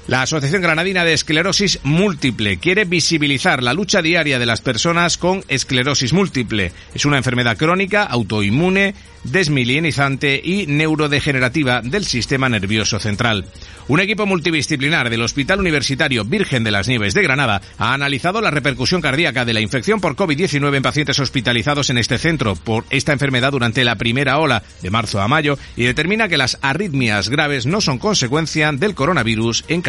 La 0.09 0.23
Asociación 0.23 0.63
Granadina 0.63 1.05
de 1.05 1.13
Esclerosis 1.13 1.81
Múltiple 1.83 2.57
quiere 2.57 2.85
visibilizar 2.85 3.61
la 3.61 3.75
lucha 3.75 4.01
diaria 4.01 4.39
de 4.39 4.47
las 4.47 4.59
personas 4.59 5.19
con 5.19 5.43
esclerosis 5.47 6.13
múltiple. 6.13 6.71
Es 6.95 7.05
una 7.05 7.17
enfermedad 7.17 7.57
crónica, 7.57 8.05
autoinmune, 8.05 8.95
desmielinizante 9.23 10.41
y 10.43 10.65
neurodegenerativa 10.65 11.81
del 11.83 12.05
sistema 12.05 12.49
nervioso 12.49 12.99
central. 12.99 13.45
Un 13.87 13.99
equipo 13.99 14.25
multidisciplinar 14.25 15.09
del 15.09 15.21
Hospital 15.21 15.59
Universitario 15.59 16.23
Virgen 16.23 16.63
de 16.63 16.71
las 16.71 16.87
Nieves 16.87 17.13
de 17.13 17.23
Granada 17.23 17.61
ha 17.77 17.93
analizado 17.93 18.39
la 18.39 18.51
repercusión 18.51 19.01
cardíaca 19.01 19.45
de 19.45 19.53
la 19.53 19.61
infección 19.61 19.99
por 19.99 20.15
COVID-19 20.15 20.75
en 20.75 20.83
pacientes 20.83 21.19
hospitalizados 21.19 21.89
en 21.89 21.97
este 21.97 22.17
centro 22.17 22.55
por 22.55 22.85
esta 22.91 23.13
enfermedad 23.13 23.51
durante 23.51 23.83
la 23.83 23.95
primera 23.95 24.37
ola 24.37 24.63
de 24.81 24.91
marzo 24.91 25.21
a 25.21 25.27
mayo 25.27 25.57
y 25.75 25.83
determina 25.83 26.27
que 26.27 26.37
las 26.37 26.59
arritmias 26.61 27.29
graves 27.29 27.65
no 27.65 27.81
son 27.81 27.97
consecuencia 27.97 28.71
del 28.71 28.93
coronavirus 28.93 29.65
en 29.67 29.81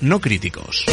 no 0.00 0.20
críticos. 0.20 0.84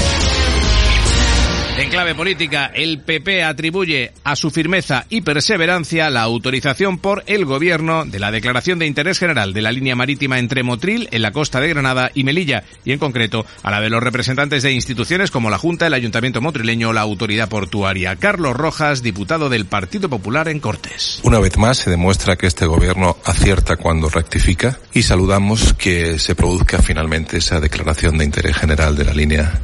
En 1.75 1.89
clave 1.89 2.13
política, 2.13 2.71
el 2.71 2.99
PP 2.99 3.43
atribuye 3.43 4.13
a 4.23 4.35
su 4.35 4.51
firmeza 4.51 5.07
y 5.09 5.21
perseverancia 5.21 6.11
la 6.11 6.21
autorización 6.21 6.99
por 6.99 7.23
el 7.25 7.45
gobierno 7.45 8.05
de 8.05 8.19
la 8.19 8.29
declaración 8.29 8.77
de 8.77 8.85
interés 8.85 9.17
general 9.17 9.53
de 9.53 9.63
la 9.63 9.71
línea 9.71 9.95
marítima 9.95 10.37
entre 10.37 10.61
Motril 10.61 11.09
en 11.11 11.23
la 11.23 11.31
costa 11.31 11.59
de 11.59 11.69
Granada 11.69 12.11
y 12.13 12.25
Melilla, 12.25 12.63
y 12.85 12.91
en 12.91 12.99
concreto 12.99 13.43
a 13.63 13.71
la 13.71 13.81
de 13.81 13.89
los 13.89 14.03
representantes 14.03 14.61
de 14.61 14.71
instituciones 14.71 15.31
como 15.31 15.49
la 15.49 15.57
Junta, 15.57 15.87
el 15.87 15.95
Ayuntamiento 15.95 16.41
motrileño 16.41 16.89
o 16.89 16.93
la 16.93 17.01
Autoridad 17.01 17.49
Portuaria. 17.49 18.17
Carlos 18.17 18.55
Rojas, 18.55 19.01
diputado 19.01 19.49
del 19.49 19.65
Partido 19.65 20.09
Popular 20.09 20.49
en 20.49 20.59
Cortes. 20.59 21.21
Una 21.23 21.39
vez 21.39 21.57
más 21.57 21.79
se 21.79 21.89
demuestra 21.89 22.35
que 22.35 22.45
este 22.45 22.67
gobierno 22.67 23.17
acierta 23.25 23.77
cuando 23.77 24.09
rectifica 24.09 24.77
y 24.93 25.01
saludamos 25.01 25.73
que 25.73 26.19
se 26.19 26.35
produzca 26.35 26.83
finalmente 26.83 27.37
esa 27.37 27.59
declaración 27.59 28.19
de 28.19 28.25
interés 28.25 28.57
general 28.57 28.95
de 28.95 29.05
la 29.05 29.13
línea 29.13 29.59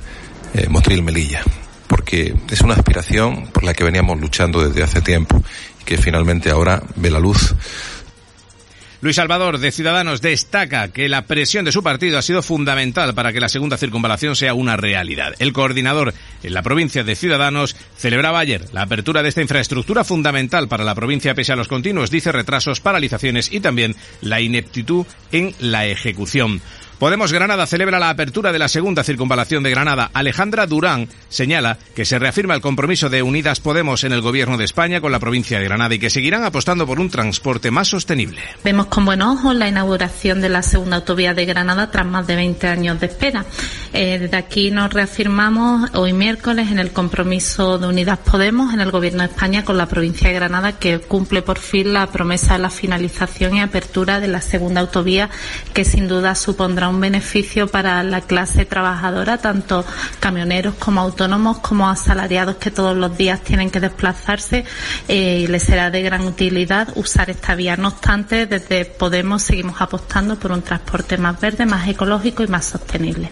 eh, 0.56 0.66
Motril-Melilla 0.70 1.44
porque 1.90 2.34
es 2.50 2.62
una 2.62 2.76
aspiración 2.76 3.48
por 3.48 3.64
la 3.64 3.74
que 3.74 3.84
veníamos 3.84 4.22
luchando 4.22 4.66
desde 4.66 4.84
hace 4.84 5.02
tiempo 5.02 5.44
y 5.82 5.84
que 5.84 5.98
finalmente 5.98 6.52
ahora 6.52 6.82
ve 6.96 7.10
la 7.10 7.20
luz. 7.20 7.56
Luis 9.02 9.16
Salvador 9.16 9.60
de 9.60 9.72
Ciudadanos 9.72 10.22
destaca 10.22 10.90
que 10.90 11.08
la 11.08 11.22
presión 11.22 11.64
de 11.64 11.72
su 11.72 11.82
partido 11.82 12.18
ha 12.18 12.22
sido 12.22 12.44
fundamental 12.44 13.14
para 13.14 13.32
que 13.32 13.40
la 13.40 13.48
segunda 13.48 13.78
circunvalación 13.78 14.36
sea 14.36 14.54
una 14.54 14.76
realidad. 14.76 15.34
El 15.40 15.54
coordinador 15.54 16.14
en 16.44 16.54
la 16.54 16.62
provincia 16.62 17.06
de 17.06 17.16
Ciudadanos 17.16 17.78
celebraba 17.98 18.40
ayer 18.40 18.66
la 18.74 18.82
apertura 18.82 19.24
de 19.24 19.30
esta 19.30 19.42
infraestructura 19.42 20.04
fundamental 20.04 20.68
para 20.68 20.84
la 20.84 20.96
provincia 20.96 21.34
pese 21.34 21.54
a 21.54 21.56
los 21.56 21.70
continuos, 21.70 22.12
dice, 22.12 22.34
retrasos, 22.34 22.82
paralizaciones 22.82 23.54
y 23.54 23.62
también 23.62 23.96
la 24.20 24.42
ineptitud 24.42 25.06
en 25.32 25.56
la 25.60 25.86
ejecución. 25.86 26.62
Podemos 27.00 27.32
Granada 27.32 27.66
celebra 27.66 27.98
la 27.98 28.10
apertura 28.10 28.52
de 28.52 28.60
la 28.60 28.68
segunda 28.68 29.06
circunvalación 29.06 29.64
de 29.64 29.70
Granada. 29.70 30.12
Alejandra 30.14 30.68
Durán 30.68 31.08
señala 31.30 31.78
que 31.96 32.04
se 32.04 32.20
reafirma 32.20 32.56
el 32.56 32.62
compromiso 32.62 33.10
de 33.10 33.24
Unidas 33.24 33.62
Podemos 33.62 34.04
en 34.04 34.12
el 34.12 34.20
Gobierno 34.20 34.58
de 34.58 34.66
España 34.66 35.00
con 35.00 35.14
la 35.14 35.20
provincia 35.20 35.60
de 35.60 35.64
Granada 35.64 35.96
y 35.96 36.00
que 36.00 36.10
seguirán 36.10 36.44
apostando 36.44 36.86
por 36.86 37.00
un 37.00 37.10
transporte 37.10 37.72
más 37.72 37.88
sostenible. 37.88 38.42
Vemos 38.66 38.88
con 38.88 39.06
buenos 39.06 39.40
ojos 39.40 39.56
la 39.56 39.70
inauguración 39.70 40.42
de 40.42 40.50
la 40.50 40.62
segunda 40.62 40.98
autovía 40.98 41.34
de 41.34 41.46
Granada 41.46 41.90
tras 41.90 42.06
más 42.06 42.28
de 42.28 42.36
20 42.36 42.68
años 42.68 43.00
de 43.00 43.06
espera. 43.06 43.46
Eh, 43.94 44.20
desde 44.20 44.36
aquí 44.36 44.70
nos 44.70 44.92
reafirmamos 44.92 45.92
hoy 45.94 46.12
miércoles 46.12 46.70
en 46.70 46.80
el 46.80 46.92
compromiso 46.92 47.78
de 47.80 47.88
Unidas 47.88 48.20
Podemos 48.30 48.74
en 48.74 48.82
el 48.82 48.92
Gobierno 48.92 49.24
de 49.24 49.30
España 49.30 49.64
con 49.64 49.78
la 49.78 49.86
provincia 49.86 50.28
de 50.28 50.36
Granada 50.36 50.74
que 50.74 51.00
cumple 51.00 51.44
por 51.44 51.60
fin 51.60 51.94
la 51.94 52.08
promesa 52.08 52.56
de 52.56 52.60
la 52.60 52.70
finalización 52.70 53.56
y 53.56 53.62
apertura 53.62 54.20
de 54.20 54.28
la 54.28 54.42
segunda 54.42 54.82
autovía 54.82 55.30
que 55.74 55.86
sin 55.86 56.10
duda 56.10 56.36
supondrá 56.36 56.89
un 56.90 57.00
beneficio 57.00 57.68
para 57.68 58.04
la 58.04 58.22
clase 58.22 58.66
trabajadora, 58.66 59.38
tanto 59.38 59.86
camioneros 60.20 60.76
como 60.76 61.02
autónomos 61.02 61.60
como 61.60 61.90
asalariados 61.90 62.56
que 62.56 62.72
todos 62.72 62.96
los 62.96 63.18
días 63.18 63.42
tienen 63.42 63.70
que 63.70 63.80
desplazarse 63.80 64.66
eh, 65.08 65.42
y 65.44 65.48
les 65.48 65.64
será 65.64 65.90
de 65.92 66.02
gran 66.02 66.22
utilidad 66.22 66.90
usar 66.96 67.30
esta 67.30 67.56
vía. 67.56 67.78
No 67.78 67.90
obstante, 67.90 68.46
desde 68.46 68.86
Podemos 68.86 69.44
seguimos 69.44 69.82
apostando 69.82 70.38
por 70.38 70.52
un 70.52 70.62
transporte 70.62 71.18
más 71.18 71.40
verde, 71.40 71.66
más 71.66 71.88
ecológico 71.88 72.44
y 72.44 72.48
más 72.48 72.66
sostenible. 72.66 73.30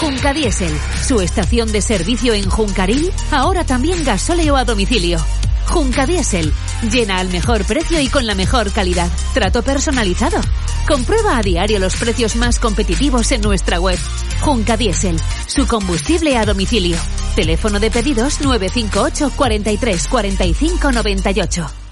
Junca 0.00 0.32
Diesel, 0.32 0.72
su 1.06 1.20
estación 1.20 1.72
de 1.72 1.80
servicio 1.80 2.34
en 2.34 2.48
Juncaril, 2.48 3.10
ahora 3.30 3.64
también 3.64 4.04
gasóleo 4.04 4.56
a 4.56 4.64
domicilio. 4.64 5.18
Junca 5.66 6.06
Diesel. 6.06 6.52
Llena 6.90 7.18
al 7.18 7.28
mejor 7.28 7.64
precio 7.64 8.00
y 8.00 8.08
con 8.08 8.26
la 8.26 8.34
mejor 8.34 8.70
calidad. 8.72 9.10
Trato 9.34 9.62
personalizado. 9.62 10.40
Comprueba 10.86 11.36
a 11.36 11.42
diario 11.42 11.80
los 11.80 11.96
precios 11.96 12.36
más 12.36 12.60
competitivos 12.60 13.32
en 13.32 13.40
nuestra 13.40 13.80
web. 13.80 13.98
Junca 14.40 14.76
Diesel. 14.76 15.18
Su 15.48 15.66
combustible 15.66 16.36
a 16.36 16.44
domicilio. 16.44 16.96
Teléfono 17.34 17.80
de 17.80 17.90
pedidos 17.90 18.40
958 18.40 19.32
43 19.36 20.06
45 20.06 20.92
98. 20.92 21.85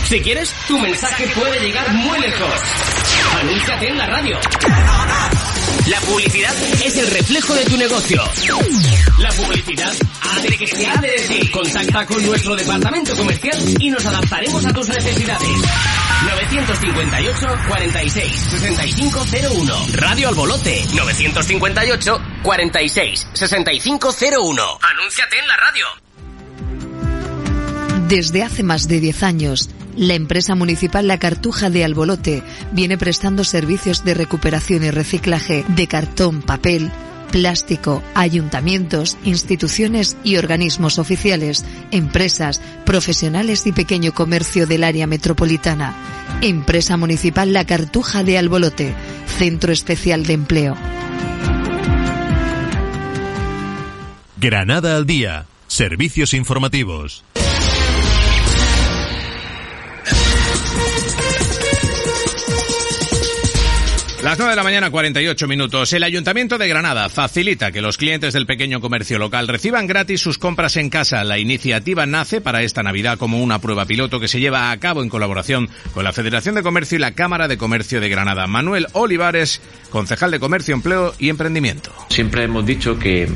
Si 0.08 0.20
quieres, 0.20 0.50
tu 0.66 0.78
mensaje 0.78 1.26
puede 1.34 1.60
llegar 1.60 1.92
muy 1.92 2.18
lejos. 2.18 2.50
Anúnciate 3.40 3.88
en 3.88 3.98
la 3.98 4.06
radio. 4.06 4.36
La 5.86 6.00
publicidad 6.00 6.54
es 6.84 6.96
el 6.96 7.06
reflejo 7.06 7.54
de 7.54 7.64
tu 7.66 7.76
negocio. 7.76 8.20
La 9.18 9.30
publicidad 9.30 9.92
hace 10.22 10.48
que 10.56 10.66
se 10.66 10.86
hable 10.86 11.08
de 11.08 11.18
ti. 11.28 11.48
Contacta 11.48 12.04
con 12.04 12.26
nuestro 12.26 12.56
departamento 12.56 13.14
comercial 13.16 13.56
y 13.78 13.90
nos 13.90 14.04
adaptaremos 14.04 14.66
a 14.66 14.72
tus 14.72 14.88
necesidades. 14.88 15.48
958 16.24 17.46
46 17.68 18.32
6501. 18.50 19.86
Radio 19.92 20.28
Albolote 20.28 20.84
958 20.94 22.20
46 22.42 23.28
6501. 23.34 24.78
Anúnciate 24.82 25.38
en 25.38 25.46
la 25.46 25.56
radio. 25.56 25.86
Desde 28.08 28.42
hace 28.42 28.62
más 28.62 28.88
de 28.88 29.00
10 29.00 29.22
años, 29.22 29.70
la 29.98 30.14
empresa 30.14 30.54
municipal 30.54 31.08
La 31.08 31.18
Cartuja 31.18 31.70
de 31.70 31.84
Albolote 31.84 32.42
viene 32.72 32.96
prestando 32.96 33.42
servicios 33.42 34.04
de 34.04 34.14
recuperación 34.14 34.84
y 34.84 34.90
reciclaje 34.92 35.64
de 35.68 35.88
cartón, 35.88 36.40
papel, 36.40 36.90
plástico, 37.32 38.02
ayuntamientos, 38.14 39.18
instituciones 39.24 40.16
y 40.22 40.36
organismos 40.36 40.98
oficiales, 40.98 41.64
empresas, 41.90 42.60
profesionales 42.86 43.66
y 43.66 43.72
pequeño 43.72 44.14
comercio 44.14 44.66
del 44.66 44.84
área 44.84 45.08
metropolitana. 45.08 45.94
Empresa 46.42 46.96
Municipal 46.96 47.52
La 47.52 47.64
Cartuja 47.64 48.22
de 48.22 48.38
Albolote, 48.38 48.94
Centro 49.26 49.72
Especial 49.72 50.24
de 50.24 50.32
Empleo. 50.34 50.76
Granada 54.36 54.96
al 54.96 55.06
día. 55.06 55.46
Servicios 55.66 56.32
informativos. 56.32 57.24
Las 64.28 64.36
9 64.36 64.50
de 64.52 64.56
la 64.56 64.62
mañana, 64.62 64.90
48 64.90 65.48
minutos. 65.48 65.90
El 65.94 66.02
Ayuntamiento 66.02 66.58
de 66.58 66.68
Granada 66.68 67.08
facilita 67.08 67.72
que 67.72 67.80
los 67.80 67.96
clientes 67.96 68.34
del 68.34 68.44
pequeño 68.44 68.78
comercio 68.78 69.18
local 69.18 69.48
reciban 69.48 69.86
gratis 69.86 70.20
sus 70.20 70.36
compras 70.36 70.76
en 70.76 70.90
casa. 70.90 71.24
La 71.24 71.38
iniciativa 71.38 72.04
nace 72.04 72.42
para 72.42 72.60
esta 72.60 72.82
Navidad 72.82 73.16
como 73.16 73.42
una 73.42 73.58
prueba 73.58 73.86
piloto 73.86 74.20
que 74.20 74.28
se 74.28 74.38
lleva 74.38 74.70
a 74.70 74.76
cabo 74.76 75.02
en 75.02 75.08
colaboración 75.08 75.70
con 75.94 76.04
la 76.04 76.12
Federación 76.12 76.54
de 76.54 76.62
Comercio 76.62 76.96
y 76.96 77.00
la 77.00 77.12
Cámara 77.12 77.48
de 77.48 77.56
Comercio 77.56 78.02
de 78.02 78.10
Granada. 78.10 78.46
Manuel 78.46 78.88
Olivares, 78.92 79.62
concejal 79.88 80.30
de 80.30 80.40
Comercio, 80.40 80.74
Empleo 80.74 81.14
y 81.18 81.30
Emprendimiento. 81.30 81.90
Siempre 82.10 82.44
hemos 82.44 82.66
dicho 82.66 82.98
que, 82.98 83.30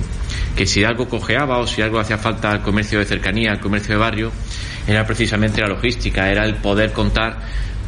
que 0.55 0.67
si 0.67 0.85
algo 0.85 1.09
cojeaba 1.09 1.57
o 1.57 1.67
si 1.67 1.81
algo 1.81 2.01
hacía 2.01 2.19
falta 2.19 2.51
al 2.51 2.61
comercio 2.61 2.99
de 2.99 3.07
cercanía, 3.07 3.53
al 3.53 3.61
comercio 3.61 3.95
de 3.95 3.99
barrio, 3.99 4.31
era 4.87 5.07
precisamente 5.07 5.63
la 5.63 5.69
logística, 5.69 6.31
era 6.31 6.45
el 6.45 6.57
poder 6.57 6.93
contar 6.93 7.39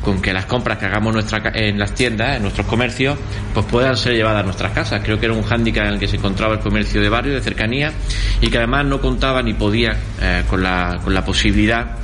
con 0.04 0.22
que 0.22 0.32
las 0.32 0.46
compras 0.46 0.78
que 0.78 0.86
hagamos 0.86 1.12
nuestra, 1.12 1.42
en 1.54 1.78
las 1.78 1.94
tiendas, 1.94 2.36
en 2.36 2.42
nuestros 2.42 2.66
comercios, 2.66 3.18
pues 3.52 3.66
puedan 3.66 3.96
ser 3.96 4.14
llevadas 4.14 4.42
a 4.42 4.44
nuestras 4.44 4.72
casas. 4.72 5.00
Creo 5.02 5.18
que 5.18 5.26
era 5.26 5.34
un 5.34 5.42
hándicap 5.42 5.86
en 5.86 5.94
el 5.94 5.98
que 5.98 6.06
se 6.06 6.16
encontraba 6.16 6.54
el 6.54 6.60
comercio 6.60 7.00
de 7.00 7.08
barrio, 7.08 7.34
de 7.34 7.40
cercanía, 7.40 7.92
y 8.40 8.48
que 8.48 8.58
además 8.58 8.86
no 8.86 9.00
contaba 9.00 9.42
ni 9.42 9.54
podía 9.54 9.96
eh, 10.20 10.44
con, 10.48 10.62
la, 10.62 11.00
con 11.02 11.14
la 11.14 11.24
posibilidad 11.24 11.96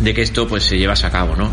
de 0.00 0.14
que 0.14 0.22
esto 0.22 0.46
pues 0.46 0.62
se 0.62 0.78
llevase 0.78 1.06
a 1.06 1.10
cabo, 1.10 1.36
¿no? 1.36 1.52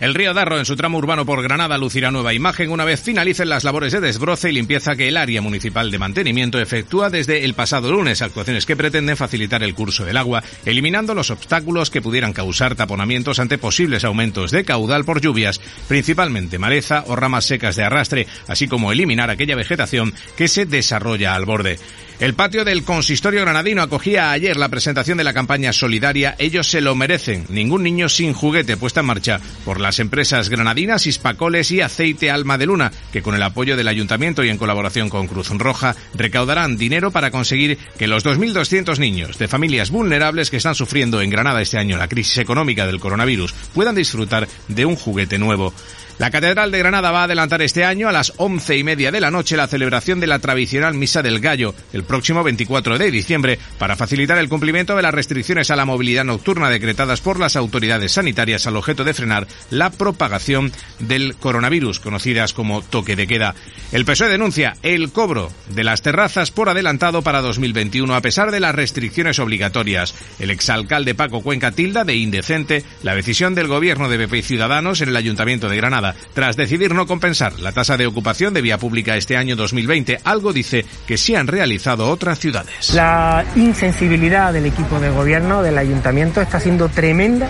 El 0.00 0.14
río 0.14 0.32
Darro 0.32 0.58
en 0.58 0.64
su 0.64 0.76
tramo 0.76 0.96
urbano 0.96 1.26
por 1.26 1.42
Granada 1.42 1.76
lucirá 1.76 2.10
nueva 2.10 2.32
imagen 2.32 2.70
una 2.70 2.86
vez 2.86 3.02
finalicen 3.02 3.50
las 3.50 3.64
labores 3.64 3.92
de 3.92 4.00
desbroce 4.00 4.48
y 4.48 4.52
limpieza 4.54 4.96
que 4.96 5.08
el 5.08 5.18
área 5.18 5.42
municipal 5.42 5.90
de 5.90 5.98
mantenimiento 5.98 6.58
efectúa 6.58 7.10
desde 7.10 7.44
el 7.44 7.52
pasado 7.52 7.92
lunes, 7.92 8.22
actuaciones 8.22 8.64
que 8.64 8.76
pretenden 8.76 9.18
facilitar 9.18 9.62
el 9.62 9.74
curso 9.74 10.06
del 10.06 10.16
agua, 10.16 10.42
eliminando 10.64 11.14
los 11.14 11.28
obstáculos 11.28 11.90
que 11.90 12.00
pudieran 12.00 12.32
causar 12.32 12.76
taponamientos 12.76 13.40
ante 13.40 13.58
posibles 13.58 14.04
aumentos 14.04 14.52
de 14.52 14.64
caudal 14.64 15.04
por 15.04 15.20
lluvias, 15.20 15.60
principalmente 15.86 16.58
maleza 16.58 17.04
o 17.06 17.14
ramas 17.14 17.44
secas 17.44 17.76
de 17.76 17.84
arrastre, 17.84 18.26
así 18.48 18.68
como 18.68 18.92
eliminar 18.92 19.28
aquella 19.28 19.54
vegetación 19.54 20.14
que 20.34 20.48
se 20.48 20.64
desarrolla 20.64 21.34
al 21.34 21.44
borde. 21.44 21.78
El 22.20 22.34
patio 22.34 22.66
del 22.66 22.84
consistorio 22.84 23.40
granadino 23.40 23.80
acogía 23.80 24.30
ayer 24.30 24.58
la 24.58 24.68
presentación 24.68 25.16
de 25.16 25.24
la 25.24 25.32
campaña 25.32 25.72
solidaria 25.72 26.36
Ellos 26.38 26.66
se 26.68 26.82
lo 26.82 26.94
merecen. 26.94 27.46
Ningún 27.48 27.82
niño 27.82 28.10
sin 28.10 28.34
juguete 28.34 28.76
puesta 28.76 29.00
en 29.00 29.06
marcha 29.06 29.40
por 29.64 29.80
las 29.90 29.98
empresas 29.98 30.48
granadinas 30.50 31.08
Hispacoles 31.08 31.72
y 31.72 31.80
Aceite 31.80 32.30
Alma 32.30 32.56
de 32.58 32.66
Luna, 32.66 32.92
que 33.12 33.22
con 33.22 33.34
el 33.34 33.42
apoyo 33.42 33.76
del 33.76 33.88
ayuntamiento 33.88 34.44
y 34.44 34.48
en 34.48 34.56
colaboración 34.56 35.08
con 35.08 35.26
Cruz 35.26 35.48
Roja 35.48 35.96
recaudarán 36.14 36.76
dinero 36.76 37.10
para 37.10 37.32
conseguir 37.32 37.76
que 37.98 38.06
los 38.06 38.24
2.200 38.24 39.00
niños 39.00 39.36
de 39.36 39.48
familias 39.48 39.90
vulnerables 39.90 40.48
que 40.48 40.58
están 40.58 40.76
sufriendo 40.76 41.20
en 41.20 41.30
Granada 41.30 41.60
este 41.60 41.76
año 41.76 41.96
la 41.96 42.06
crisis 42.06 42.38
económica 42.38 42.86
del 42.86 43.00
coronavirus 43.00 43.52
puedan 43.74 43.96
disfrutar 43.96 44.46
de 44.68 44.86
un 44.86 44.94
juguete 44.94 45.40
nuevo. 45.40 45.74
La 46.20 46.30
Catedral 46.30 46.70
de 46.70 46.78
Granada 46.80 47.12
va 47.12 47.22
a 47.22 47.24
adelantar 47.24 47.62
este 47.62 47.82
año 47.82 48.06
a 48.06 48.12
las 48.12 48.34
once 48.36 48.76
y 48.76 48.84
media 48.84 49.10
de 49.10 49.22
la 49.22 49.30
noche 49.30 49.56
la 49.56 49.68
celebración 49.68 50.20
de 50.20 50.26
la 50.26 50.38
tradicional 50.38 50.92
Misa 50.92 51.22
del 51.22 51.40
Gallo 51.40 51.74
el 51.94 52.04
próximo 52.04 52.44
24 52.44 52.98
de 52.98 53.10
diciembre 53.10 53.58
para 53.78 53.96
facilitar 53.96 54.36
el 54.36 54.50
cumplimiento 54.50 54.94
de 54.94 55.00
las 55.00 55.14
restricciones 55.14 55.70
a 55.70 55.76
la 55.76 55.86
movilidad 55.86 56.26
nocturna 56.26 56.68
decretadas 56.68 57.22
por 57.22 57.40
las 57.40 57.56
autoridades 57.56 58.12
sanitarias 58.12 58.66
al 58.66 58.76
objeto 58.76 59.02
de 59.02 59.14
frenar 59.14 59.46
la 59.70 59.88
propagación 59.88 60.72
del 60.98 61.36
coronavirus, 61.36 62.00
conocidas 62.00 62.52
como 62.52 62.82
toque 62.82 63.16
de 63.16 63.26
queda. 63.26 63.54
El 63.90 64.04
PSOE 64.04 64.28
denuncia 64.28 64.76
el 64.82 65.12
cobro 65.12 65.50
de 65.70 65.84
las 65.84 66.02
terrazas 66.02 66.50
por 66.50 66.68
adelantado 66.68 67.22
para 67.22 67.40
2021 67.40 68.14
a 68.14 68.20
pesar 68.20 68.50
de 68.50 68.60
las 68.60 68.74
restricciones 68.74 69.38
obligatorias. 69.38 70.14
El 70.38 70.50
exalcalde 70.50 71.14
Paco 71.14 71.40
Cuenca 71.40 71.72
tilda 71.72 72.04
de 72.04 72.16
indecente 72.16 72.84
la 73.02 73.14
decisión 73.14 73.54
del 73.54 73.68
gobierno 73.68 74.10
de 74.10 74.20
y 74.20 74.42
Ciudadanos 74.42 75.00
en 75.00 75.08
el 75.08 75.16
Ayuntamiento 75.16 75.70
de 75.70 75.76
Granada 75.78 76.09
tras 76.34 76.56
decidir 76.56 76.94
no 76.94 77.06
compensar 77.06 77.58
la 77.60 77.72
tasa 77.72 77.96
de 77.96 78.06
ocupación 78.06 78.54
de 78.54 78.62
vía 78.62 78.78
pública 78.78 79.16
este 79.16 79.36
año 79.36 79.56
2020, 79.56 80.20
algo 80.24 80.52
dice 80.52 80.84
que 81.06 81.16
sí 81.16 81.34
han 81.34 81.46
realizado 81.46 82.08
otras 82.08 82.38
ciudades. 82.38 82.94
La 82.94 83.44
insensibilidad 83.56 84.52
del 84.52 84.66
equipo 84.66 85.00
de 85.00 85.10
gobierno 85.10 85.62
del 85.62 85.78
ayuntamiento 85.78 86.40
está 86.40 86.60
siendo 86.60 86.88
tremenda 86.88 87.48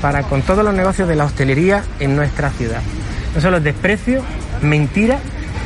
para 0.00 0.22
con 0.22 0.42
todos 0.42 0.64
los 0.64 0.74
negocios 0.74 1.08
de 1.08 1.16
la 1.16 1.24
hostelería 1.24 1.84
en 1.98 2.16
nuestra 2.16 2.50
ciudad. 2.50 2.80
No 3.34 3.40
solo 3.40 3.58
es 3.58 3.64
desprecio, 3.64 4.22
mentira 4.62 5.18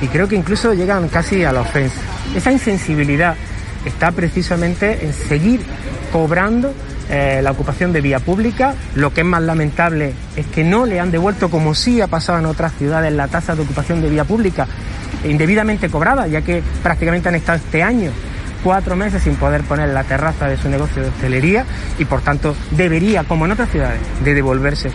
y 0.02 0.08
creo 0.08 0.28
que 0.28 0.36
incluso 0.36 0.74
llegan 0.74 1.08
casi 1.08 1.44
a 1.44 1.52
la 1.52 1.60
ofensa. 1.60 2.00
Esa 2.34 2.52
insensibilidad 2.52 3.36
está 3.84 4.12
precisamente 4.12 5.04
en 5.04 5.12
seguir 5.12 5.60
cobrando 6.12 6.74
eh, 7.10 7.40
la 7.42 7.50
ocupación 7.50 7.92
de 7.92 8.00
vía 8.00 8.18
pública. 8.18 8.74
Lo 8.94 9.12
que 9.12 9.22
es 9.22 9.26
más 9.26 9.42
lamentable 9.42 10.14
es 10.36 10.46
que 10.46 10.64
no 10.64 10.86
le 10.86 11.00
han 11.00 11.10
devuelto, 11.10 11.50
como 11.50 11.74
sí 11.74 12.00
ha 12.00 12.06
pasado 12.06 12.38
en 12.38 12.46
otras 12.46 12.72
ciudades, 12.74 13.12
la 13.12 13.28
tasa 13.28 13.54
de 13.54 13.62
ocupación 13.62 14.00
de 14.00 14.10
vía 14.10 14.24
pública 14.24 14.66
indebidamente 15.24 15.88
cobrada, 15.88 16.26
ya 16.26 16.42
que 16.42 16.62
prácticamente 16.82 17.28
han 17.28 17.34
estado 17.34 17.58
este 17.58 17.82
año 17.82 18.10
cuatro 18.62 18.96
meses 18.96 19.22
sin 19.22 19.36
poder 19.36 19.62
poner 19.62 19.90
la 19.90 20.04
terraza 20.04 20.48
de 20.48 20.56
su 20.56 20.68
negocio 20.68 21.02
de 21.02 21.08
hostelería 21.08 21.66
y 21.98 22.06
por 22.06 22.22
tanto 22.22 22.56
debería, 22.70 23.24
como 23.24 23.44
en 23.44 23.52
otras 23.52 23.70
ciudades, 23.70 24.00
de 24.24 24.34
devolverse. 24.34 24.90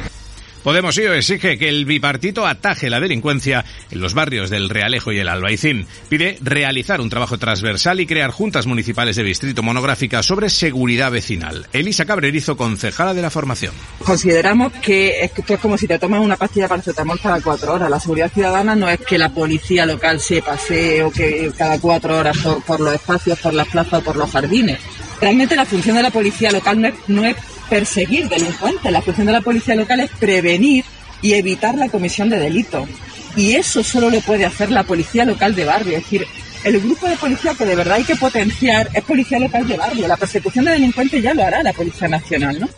Podemos 0.63 0.98
y 0.98 1.04
exige 1.04 1.58
que 1.58 1.69
el 1.69 1.86
bipartito 1.86 2.45
ataje 2.45 2.89
la 2.89 3.00
delincuencia 3.00 3.63
en 3.91 4.02
los 4.02 4.13
barrios 4.13 4.50
del 4.50 4.69
Realejo 4.69 5.13
y 5.13 5.19
el 5.19 5.30
Albaicín. 5.30 5.88
Pide 6.10 6.38
realizar 6.41 7.00
un 7.00 7.10
trabajo 7.10 7.38
transversal 7.38 8.02
y 8.02 8.06
crear 8.06 8.32
juntas 8.32 8.65
municipales 8.65 9.15
de 9.15 9.24
distrito 9.24 9.63
monográficas 9.63 10.26
sobre 10.26 10.50
seguridad 10.50 11.12
vecinal. 11.12 11.67
Elisa 11.72 12.06
Cabrerizo, 12.06 12.58
concejala 12.58 13.13
de 13.13 13.22
la 13.22 13.30
formación. 13.30 13.74
Consideramos 14.04 14.74
que 14.74 15.22
esto 15.22 15.43
es 15.48 15.60
como 15.60 15.78
si 15.78 15.88
te 15.88 15.98
tomas 15.98 16.22
una 16.22 16.36
pastilla 16.36 16.67
para 16.67 16.82
paracetamol 16.82 17.19
cada 17.22 17.41
cuatro 17.41 17.74
horas. 17.74 17.89
La 17.89 18.00
seguridad 18.00 18.32
ciudadana 18.32 18.76
no 18.76 18.89
es 18.89 19.00
que 19.00 19.17
la 19.17 19.30
policía 19.30 19.86
local 19.86 20.19
se 20.19 20.41
pasee 20.41 21.04
o 21.04 21.12
que 21.12 21.52
cada 21.58 21.80
cuatro 21.80 22.17
horas 22.17 22.38
por, 22.67 22.82
los 22.82 22.93
espacios, 22.93 23.39
por 23.39 23.54
las 23.54 23.67
plazas 23.69 24.02
o 24.02 24.04
por 24.04 24.17
los 24.17 24.30
jardines. 24.30 24.80
Realmente 25.22 25.56
la 25.56 25.65
función 25.65 25.95
de 25.98 26.04
la 26.04 26.12
policía 26.12 26.52
local 26.52 26.82
no 26.82 26.88
es, 26.88 26.93
no 27.08 27.26
es 27.26 27.36
perseguir 27.69 28.27
delincuentes. 28.27 28.91
La 28.91 29.01
función 29.01 29.27
de 29.27 29.34
la 29.34 29.41
policía 29.41 29.75
local 29.75 29.99
es 29.99 30.12
prevenir 30.19 30.84
y 31.21 31.34
evitar 31.34 31.75
la 31.75 31.89
comisión 31.89 32.29
de 32.29 32.39
delitos. 32.39 32.88
Y 33.36 33.53
eso 33.53 33.84
solo 33.84 34.10
lo 34.10 34.19
puede 34.21 34.45
hacer 34.45 34.71
la 34.71 34.84
policía 34.84 35.25
local 35.25 35.55
de 35.55 35.65
barrio. 35.65 35.97
Es 35.97 36.03
decir, 36.03 36.25
el 36.63 36.79
grupo 36.79 37.08
de 37.08 37.15
policía 37.15 37.53
que 37.55 37.65
de 37.65 37.75
verdad 37.75 37.95
hay 37.95 38.03
que 38.03 38.15
potenciar 38.15 38.89
es 38.93 39.03
policía 39.03 39.39
local 39.39 39.67
de 39.67 39.77
barrio. 39.77 40.08
La 40.08 40.17
persecución 40.17 40.65
de 40.65 40.71
delincuentes 40.71 41.21
ya 41.21 41.34
lo 41.34 41.43
hará 41.43 41.63
la 41.63 41.73
Policía 41.73 42.08
Nacional, 42.08 42.60
¿no? 42.60 42.69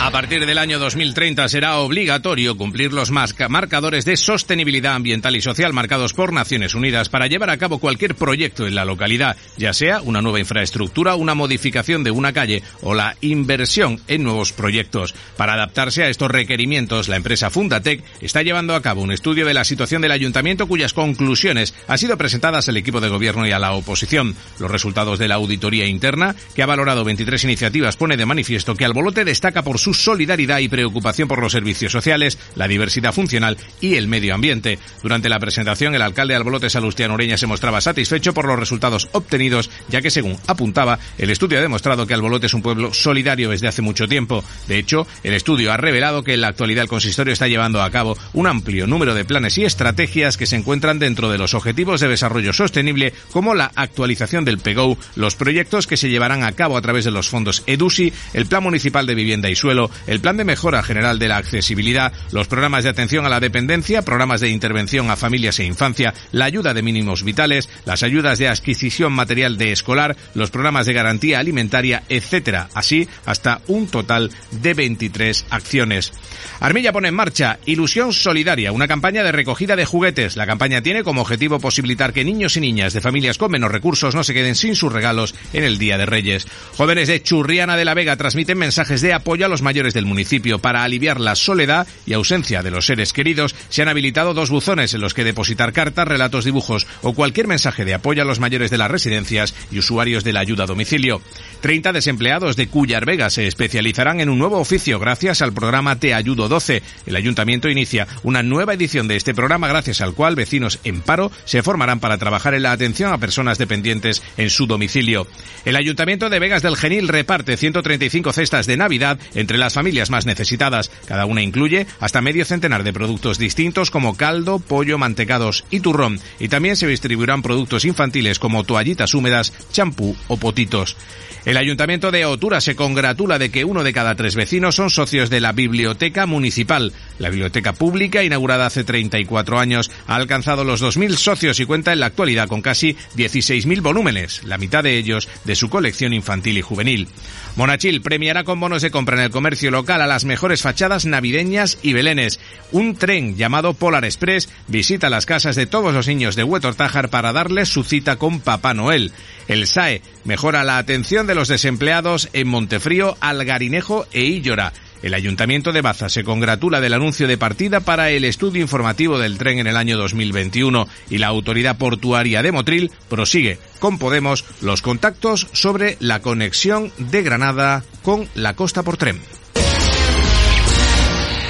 A 0.00 0.12
partir 0.12 0.46
del 0.46 0.58
año 0.58 0.78
2030 0.78 1.48
será 1.48 1.78
obligatorio 1.78 2.56
cumplir 2.56 2.92
los 2.92 3.10
marcadores 3.10 4.04
de 4.04 4.16
sostenibilidad 4.16 4.94
ambiental 4.94 5.34
y 5.34 5.42
social 5.42 5.72
marcados 5.72 6.14
por 6.14 6.32
Naciones 6.32 6.76
Unidas 6.76 7.08
para 7.08 7.26
llevar 7.26 7.50
a 7.50 7.58
cabo 7.58 7.78
cualquier 7.78 8.14
proyecto 8.14 8.66
en 8.66 8.76
la 8.76 8.84
localidad, 8.84 9.36
ya 9.56 9.72
sea 9.72 10.00
una 10.00 10.22
nueva 10.22 10.38
infraestructura, 10.38 11.16
una 11.16 11.34
modificación 11.34 12.04
de 12.04 12.12
una 12.12 12.32
calle 12.32 12.62
o 12.80 12.94
la 12.94 13.16
inversión 13.20 14.00
en 14.06 14.22
nuevos 14.22 14.52
proyectos. 14.52 15.14
Para 15.36 15.54
adaptarse 15.54 16.04
a 16.04 16.08
estos 16.08 16.30
requerimientos, 16.30 17.08
la 17.08 17.16
empresa 17.16 17.50
Fundatec 17.50 18.02
está 18.20 18.42
llevando 18.42 18.76
a 18.76 18.82
cabo 18.82 19.02
un 19.02 19.12
estudio 19.12 19.44
de 19.44 19.54
la 19.54 19.64
situación 19.64 20.00
del 20.00 20.12
ayuntamiento 20.12 20.68
cuyas 20.68 20.94
conclusiones 20.94 21.74
han 21.88 21.98
sido 21.98 22.16
presentadas 22.16 22.68
al 22.68 22.76
equipo 22.76 23.00
de 23.00 23.08
gobierno 23.08 23.46
y 23.46 23.50
a 23.50 23.58
la 23.58 23.72
oposición. 23.72 24.36
Los 24.60 24.70
resultados 24.70 25.18
de 25.18 25.26
la 25.26 25.34
auditoría 25.34 25.86
interna, 25.86 26.36
que 26.54 26.62
ha 26.62 26.66
valorado 26.66 27.04
23 27.04 27.44
iniciativas, 27.44 27.96
pone 27.96 28.16
de 28.16 28.26
manifiesto 28.26 28.76
que 28.76 28.84
Albolote 28.84 29.24
destaca 29.24 29.62
por 29.62 29.78
su 29.78 29.87
solidaridad 29.94 30.58
y 30.58 30.68
preocupación 30.68 31.28
por 31.28 31.40
los 31.40 31.52
servicios 31.52 31.92
sociales, 31.92 32.38
la 32.54 32.68
diversidad 32.68 33.12
funcional 33.12 33.56
y 33.80 33.94
el 33.94 34.08
medio 34.08 34.34
ambiente. 34.34 34.78
Durante 35.02 35.28
la 35.28 35.38
presentación, 35.38 35.94
el 35.94 36.02
alcalde 36.02 36.32
de 36.32 36.36
Albolote, 36.36 36.70
Salustiano 36.70 37.14
Ureña, 37.14 37.36
se 37.36 37.46
mostraba 37.46 37.80
satisfecho 37.80 38.34
por 38.34 38.46
los 38.46 38.58
resultados 38.58 39.08
obtenidos, 39.12 39.70
ya 39.88 40.02
que, 40.02 40.10
según 40.10 40.38
apuntaba, 40.46 40.98
el 41.18 41.30
estudio 41.30 41.58
ha 41.58 41.62
demostrado 41.62 42.06
que 42.06 42.14
Albolote 42.14 42.46
es 42.46 42.54
un 42.54 42.62
pueblo 42.62 42.92
solidario 42.92 43.50
desde 43.50 43.68
hace 43.68 43.82
mucho 43.82 44.08
tiempo. 44.08 44.44
De 44.66 44.78
hecho, 44.78 45.06
el 45.22 45.34
estudio 45.34 45.72
ha 45.72 45.76
revelado 45.76 46.24
que 46.24 46.34
en 46.34 46.40
la 46.40 46.48
actualidad 46.48 46.82
el 46.82 46.88
consistorio 46.88 47.32
está 47.32 47.48
llevando 47.48 47.82
a 47.82 47.90
cabo 47.90 48.16
un 48.32 48.46
amplio 48.46 48.86
número 48.86 49.14
de 49.14 49.24
planes 49.24 49.58
y 49.58 49.64
estrategias 49.64 50.36
que 50.36 50.46
se 50.46 50.56
encuentran 50.56 50.98
dentro 50.98 51.30
de 51.30 51.38
los 51.38 51.54
objetivos 51.54 52.00
de 52.00 52.08
desarrollo 52.08 52.52
sostenible, 52.52 53.12
como 53.32 53.54
la 53.54 53.70
actualización 53.74 54.44
del 54.44 54.58
PEGO, 54.58 54.98
los 55.16 55.36
proyectos 55.36 55.86
que 55.86 55.96
se 55.96 56.08
llevarán 56.08 56.42
a 56.42 56.52
cabo 56.52 56.76
a 56.76 56.82
través 56.82 57.04
de 57.04 57.10
los 57.10 57.28
fondos 57.28 57.62
EDUSI, 57.66 58.12
el 58.32 58.46
Plan 58.46 58.62
Municipal 58.62 59.06
de 59.06 59.14
Vivienda 59.14 59.50
y 59.50 59.56
Suelo, 59.56 59.77
el 60.06 60.20
plan 60.20 60.36
de 60.36 60.44
mejora 60.44 60.82
general 60.82 61.18
de 61.18 61.28
la 61.28 61.36
accesibilidad, 61.36 62.12
los 62.32 62.48
programas 62.48 62.84
de 62.84 62.90
atención 62.90 63.24
a 63.24 63.28
la 63.28 63.40
dependencia, 63.40 64.02
programas 64.02 64.40
de 64.40 64.50
intervención 64.50 65.10
a 65.10 65.16
familias 65.16 65.58
e 65.58 65.64
infancia, 65.64 66.14
la 66.32 66.46
ayuda 66.46 66.74
de 66.74 66.82
mínimos 66.82 67.22
vitales, 67.22 67.68
las 67.84 68.02
ayudas 68.02 68.38
de 68.38 68.48
adquisición 68.48 69.12
material 69.12 69.56
de 69.58 69.72
escolar, 69.72 70.16
los 70.34 70.50
programas 70.50 70.86
de 70.86 70.92
garantía 70.92 71.38
alimentaria, 71.38 72.02
etcétera. 72.08 72.68
Así, 72.74 73.08
hasta 73.26 73.60
un 73.68 73.86
total 73.86 74.30
de 74.50 74.74
23 74.74 75.46
acciones. 75.50 76.12
Armilla 76.60 76.92
pone 76.92 77.08
en 77.08 77.14
marcha 77.14 77.58
Ilusión 77.66 78.12
Solidaria, 78.12 78.72
una 78.72 78.88
campaña 78.88 79.22
de 79.22 79.32
recogida 79.32 79.76
de 79.76 79.84
juguetes. 79.84 80.36
La 80.36 80.46
campaña 80.46 80.82
tiene 80.82 81.04
como 81.04 81.22
objetivo 81.22 81.60
posibilitar 81.60 82.12
que 82.12 82.24
niños 82.24 82.56
y 82.56 82.60
niñas 82.60 82.92
de 82.92 83.00
familias 83.00 83.38
con 83.38 83.50
menos 83.50 83.70
recursos 83.70 84.14
no 84.14 84.24
se 84.24 84.34
queden 84.34 84.54
sin 84.54 84.74
sus 84.74 84.92
regalos 84.92 85.34
en 85.52 85.64
el 85.64 85.78
Día 85.78 85.98
de 85.98 86.06
Reyes. 86.06 86.46
Jóvenes 86.76 87.08
de 87.08 87.22
Churriana 87.22 87.76
de 87.76 87.84
la 87.84 87.94
Vega 87.94 88.16
transmiten 88.16 88.58
mensajes 88.58 89.00
de 89.00 89.12
apoyo 89.12 89.46
a 89.46 89.48
los 89.48 89.62
mayores 89.68 89.92
del 89.92 90.06
municipio. 90.06 90.60
Para 90.60 90.82
aliviar 90.82 91.20
la 91.20 91.34
soledad 91.34 91.86
y 92.06 92.14
ausencia 92.14 92.62
de 92.62 92.70
los 92.70 92.86
seres 92.86 93.12
queridos, 93.12 93.54
se 93.68 93.82
han 93.82 93.88
habilitado 93.88 94.32
dos 94.32 94.48
buzones 94.48 94.94
en 94.94 95.02
los 95.02 95.12
que 95.12 95.24
depositar 95.24 95.74
cartas, 95.74 96.08
relatos, 96.08 96.46
dibujos 96.46 96.86
o 97.02 97.12
cualquier 97.12 97.48
mensaje 97.48 97.84
de 97.84 97.92
apoyo 97.92 98.22
a 98.22 98.24
los 98.24 98.40
mayores 98.40 98.70
de 98.70 98.78
las 98.78 98.90
residencias 98.90 99.54
y 99.70 99.78
usuarios 99.78 100.24
de 100.24 100.32
la 100.32 100.40
ayuda 100.40 100.64
a 100.64 100.66
domicilio. 100.66 101.20
30 101.60 101.92
desempleados 101.92 102.56
de 102.56 102.68
Cuyar 102.68 103.04
Vega 103.04 103.28
se 103.28 103.46
especializarán 103.46 104.20
en 104.20 104.30
un 104.30 104.38
nuevo 104.38 104.58
oficio 104.58 104.98
gracias 104.98 105.42
al 105.42 105.52
programa 105.52 105.96
Te 105.96 106.14
Ayudo 106.14 106.48
12. 106.48 106.82
El 107.04 107.16
ayuntamiento 107.16 107.68
inicia 107.68 108.08
una 108.22 108.42
nueva 108.42 108.72
edición 108.72 109.06
de 109.06 109.16
este 109.16 109.34
programa 109.34 109.68
gracias 109.68 110.00
al 110.00 110.14
cual 110.14 110.34
vecinos 110.34 110.78
en 110.84 111.02
paro 111.02 111.30
se 111.44 111.62
formarán 111.62 112.00
para 112.00 112.16
trabajar 112.16 112.54
en 112.54 112.62
la 112.62 112.72
atención 112.72 113.12
a 113.12 113.18
personas 113.18 113.58
dependientes 113.58 114.22
en 114.38 114.48
su 114.48 114.66
domicilio. 114.66 115.26
El 115.66 115.76
ayuntamiento 115.76 116.30
de 116.30 116.38
Vegas 116.38 116.62
del 116.62 116.76
Genil 116.76 117.08
reparte 117.08 117.58
135 117.58 118.32
cestas 118.32 118.66
de 118.66 118.78
Navidad 118.78 119.18
entre 119.34 119.57
las 119.58 119.74
familias 119.74 120.10
más 120.10 120.26
necesitadas. 120.26 120.90
Cada 121.06 121.26
una 121.26 121.42
incluye 121.42 121.86
hasta 122.00 122.20
medio 122.20 122.44
centenar 122.44 122.84
de 122.84 122.92
productos 122.92 123.38
distintos 123.38 123.90
como 123.90 124.16
caldo, 124.16 124.58
pollo, 124.58 124.98
mantecados 124.98 125.64
y 125.70 125.80
turrón. 125.80 126.20
Y 126.38 126.48
también 126.48 126.76
se 126.76 126.86
distribuirán 126.86 127.42
productos 127.42 127.84
infantiles 127.84 128.38
como 128.38 128.64
toallitas 128.64 129.14
húmedas, 129.14 129.52
champú 129.72 130.16
o 130.28 130.36
potitos. 130.36 130.96
El 131.44 131.56
Ayuntamiento 131.56 132.10
de 132.10 132.26
Otura 132.26 132.60
se 132.60 132.76
congratula 132.76 133.38
de 133.38 133.50
que 133.50 133.64
uno 133.64 133.82
de 133.82 133.94
cada 133.94 134.14
tres 134.16 134.34
vecinos 134.34 134.74
son 134.74 134.90
socios 134.90 135.30
de 135.30 135.40
la 135.40 135.52
Biblioteca 135.52 136.26
Municipal. 136.26 136.92
La 137.18 137.30
biblioteca 137.30 137.72
pública, 137.72 138.22
inaugurada 138.22 138.66
hace 138.66 138.84
34 138.84 139.58
años, 139.58 139.90
ha 140.06 140.16
alcanzado 140.16 140.64
los 140.64 140.82
2.000 140.82 141.16
socios 141.16 141.58
y 141.58 141.64
cuenta 141.64 141.92
en 141.92 142.00
la 142.00 142.06
actualidad 142.06 142.48
con 142.48 142.60
casi 142.60 142.96
16.000 143.16 143.80
volúmenes, 143.80 144.44
la 144.44 144.58
mitad 144.58 144.84
de 144.84 144.98
ellos 144.98 145.28
de 145.44 145.56
su 145.56 145.70
colección 145.70 146.12
infantil 146.12 146.58
y 146.58 146.62
juvenil. 146.62 147.08
Monachil 147.56 148.02
premiará 148.02 148.44
con 148.44 148.60
bonos 148.60 148.82
de 148.82 148.90
compra 148.90 149.16
en 149.16 149.22
el 149.22 149.30
comercio 149.30 149.47
local 149.70 150.02
a 150.02 150.06
las 150.06 150.24
mejores 150.24 150.62
fachadas 150.62 151.06
navideñas 151.06 151.78
y 151.82 151.92
belenes. 151.92 152.40
Un 152.72 152.96
tren 152.96 153.36
llamado 153.36 153.74
Polar 153.74 154.04
Express 154.04 154.48
visita 154.66 155.10
las 155.10 155.26
casas 155.26 155.56
de 155.56 155.66
todos 155.66 155.94
los 155.94 156.06
niños 156.06 156.36
de 156.36 156.44
Huetortájar 156.44 157.08
para 157.08 157.32
darles 157.32 157.68
su 157.68 157.84
cita 157.84 158.16
con 158.16 158.40
Papá 158.40 158.74
Noel. 158.74 159.12
El 159.48 159.66
SAE 159.66 160.02
mejora 160.24 160.64
la 160.64 160.78
atención 160.78 161.26
de 161.26 161.34
los 161.34 161.48
desempleados 161.48 162.28
en 162.32 162.48
Montefrío, 162.48 163.16
Algarinejo 163.20 164.06
e 164.12 164.24
Illora. 164.24 164.72
El 165.02 165.14
Ayuntamiento 165.14 165.72
de 165.72 165.80
Baza 165.80 166.08
se 166.08 166.24
congratula 166.24 166.80
del 166.80 166.92
anuncio 166.92 167.28
de 167.28 167.38
partida 167.38 167.80
para 167.80 168.10
el 168.10 168.24
estudio 168.24 168.62
informativo 168.62 169.18
del 169.18 169.38
tren 169.38 169.60
en 169.60 169.68
el 169.68 169.76
año 169.76 169.96
2021 169.96 170.88
y 171.08 171.18
la 171.18 171.28
Autoridad 171.28 171.78
Portuaria 171.78 172.42
de 172.42 172.50
Motril 172.50 172.90
prosigue 173.08 173.58
con 173.78 173.98
Podemos 173.98 174.44
los 174.60 174.82
contactos 174.82 175.48
sobre 175.52 175.96
la 176.00 176.20
conexión 176.20 176.92
de 176.98 177.22
Granada 177.22 177.84
con 178.02 178.28
la 178.34 178.54
costa 178.54 178.82
por 178.82 178.96
tren. 178.96 179.20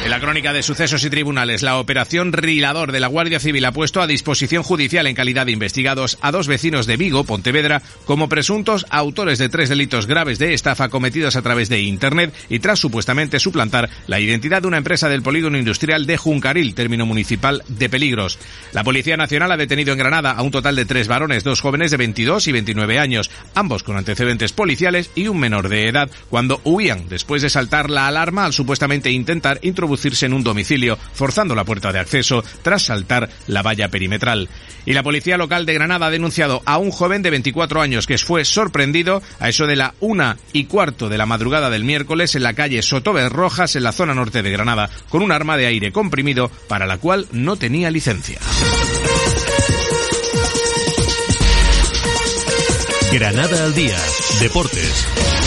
En 0.09 0.13
la 0.13 0.21
crónica 0.21 0.55
de 0.55 0.63
sucesos 0.63 1.05
y 1.05 1.11
tribunales, 1.11 1.61
la 1.63 1.79
operación 1.79 2.33
Rilador 2.33 2.93
de 2.93 2.99
la 2.99 3.09
Guardia 3.09 3.41
Civil 3.41 3.67
ha 3.67 3.73
puesto 3.73 4.01
a 4.01 4.07
disposición 4.07 4.63
judicial 4.63 5.07
en 5.07 5.15
calidad 5.15 5.45
de 5.45 5.53
investigados 5.53 6.17
a 6.23 6.33
dos 6.33 6.49
vecinos 6.49 6.87
de 6.87 6.97
Vigo, 6.97 7.25
Pontevedra, 7.25 7.83
como 8.07 8.31
presuntos 8.31 8.87
autores 8.89 9.39
de 9.39 9.51
tres 9.51 9.69
delitos 9.69 10.07
graves 10.07 10.39
de 10.39 10.55
estafa 10.55 10.89
cometidos 10.89 11.37
a 11.37 11.43
través 11.43 11.69
de 11.69 11.83
Internet 11.83 12.33
y 12.49 12.61
tras 12.61 12.79
supuestamente 12.79 13.39
suplantar 13.39 13.91
la 14.07 14.19
identidad 14.19 14.63
de 14.63 14.69
una 14.69 14.79
empresa 14.79 15.11
del 15.11 15.21
polígono 15.21 15.59
industrial 15.59 16.07
de 16.07 16.17
Juncaril, 16.17 16.75
término 16.75 17.05
municipal 17.05 17.63
de 17.69 17.91
Peligros. 17.91 18.39
La 18.73 18.85
Policía 18.85 19.19
Nacional 19.19 19.53
ha 19.53 19.59
detenido 19.59 19.93
en 19.93 19.99
Granada 19.99 20.31
a 20.31 20.41
un 20.41 20.51
total 20.51 20.75
de 20.75 20.87
tres 20.87 21.07
varones, 21.07 21.45
dos 21.45 21.61
jóvenes 21.61 21.91
de 21.91 21.99
22 21.99 22.49
y 22.49 22.53
29 22.53 22.99
años, 22.99 23.31
ambos 23.55 23.83
con 23.83 23.99
antecedentes 23.99 24.55
policiales 24.55 25.11
y 25.15 25.29
un 25.29 25.39
menor 25.39 25.69
de 25.69 25.87
edad, 25.87 26.11
cuando 26.31 26.63
huían 26.65 27.11
después 27.11 27.43
de 27.43 27.51
saltar 27.51 27.91
la 27.91 28.07
alarma 28.07 28.47
al 28.47 28.55
supuestamente 28.55 29.11
intentar 29.11 29.59
introducir 29.61 29.98
en 30.23 30.33
un 30.33 30.45
domicilio, 30.45 30.99
forzando 31.13 31.55
la 31.55 31.65
puerta 31.65 31.93
de 31.93 31.99
acceso 31.99 32.45
tras 32.63 32.85
saltar 32.85 33.29
la 33.47 33.63
valla 33.63 33.89
perimetral. 33.89 34.49
Y 34.87 34.93
la 34.93 35.03
policía 35.03 35.37
local 35.37 35.67
de 35.67 35.75
Granada 35.75 36.07
ha 36.07 36.11
denunciado 36.11 36.63
a 36.65 36.79
un 36.79 36.91
joven 36.91 37.23
de 37.23 37.31
24 37.31 37.81
años 37.81 38.07
que 38.07 38.17
fue 38.19 38.45
sorprendido 38.45 39.23
a 39.39 39.49
eso 39.49 39.67
de 39.67 39.77
la 39.77 39.95
una 40.01 40.37
y 40.53 40.65
cuarto 40.65 41.09
de 41.09 41.19
la 41.19 41.27
madrugada 41.27 41.69
del 41.69 41.85
miércoles 41.85 42.35
en 42.35 42.43
la 42.43 42.55
calle 42.55 42.83
Sotober 42.83 43.31
Rojas, 43.31 43.77
en 43.77 43.83
la 43.83 43.93
zona 43.93 44.15
norte 44.15 44.43
de 44.43 44.51
Granada, 44.51 44.89
con 45.09 45.23
un 45.23 45.33
arma 45.33 45.57
de 45.57 45.67
aire 45.67 45.93
comprimido 45.93 46.51
para 46.69 46.87
la 46.87 46.99
cual 46.99 47.27
no 47.33 47.57
tenía 47.57 47.91
licencia. 47.91 48.39
Granada 53.13 53.65
al 53.65 53.75
día. 53.75 53.97
Deportes. 54.41 55.38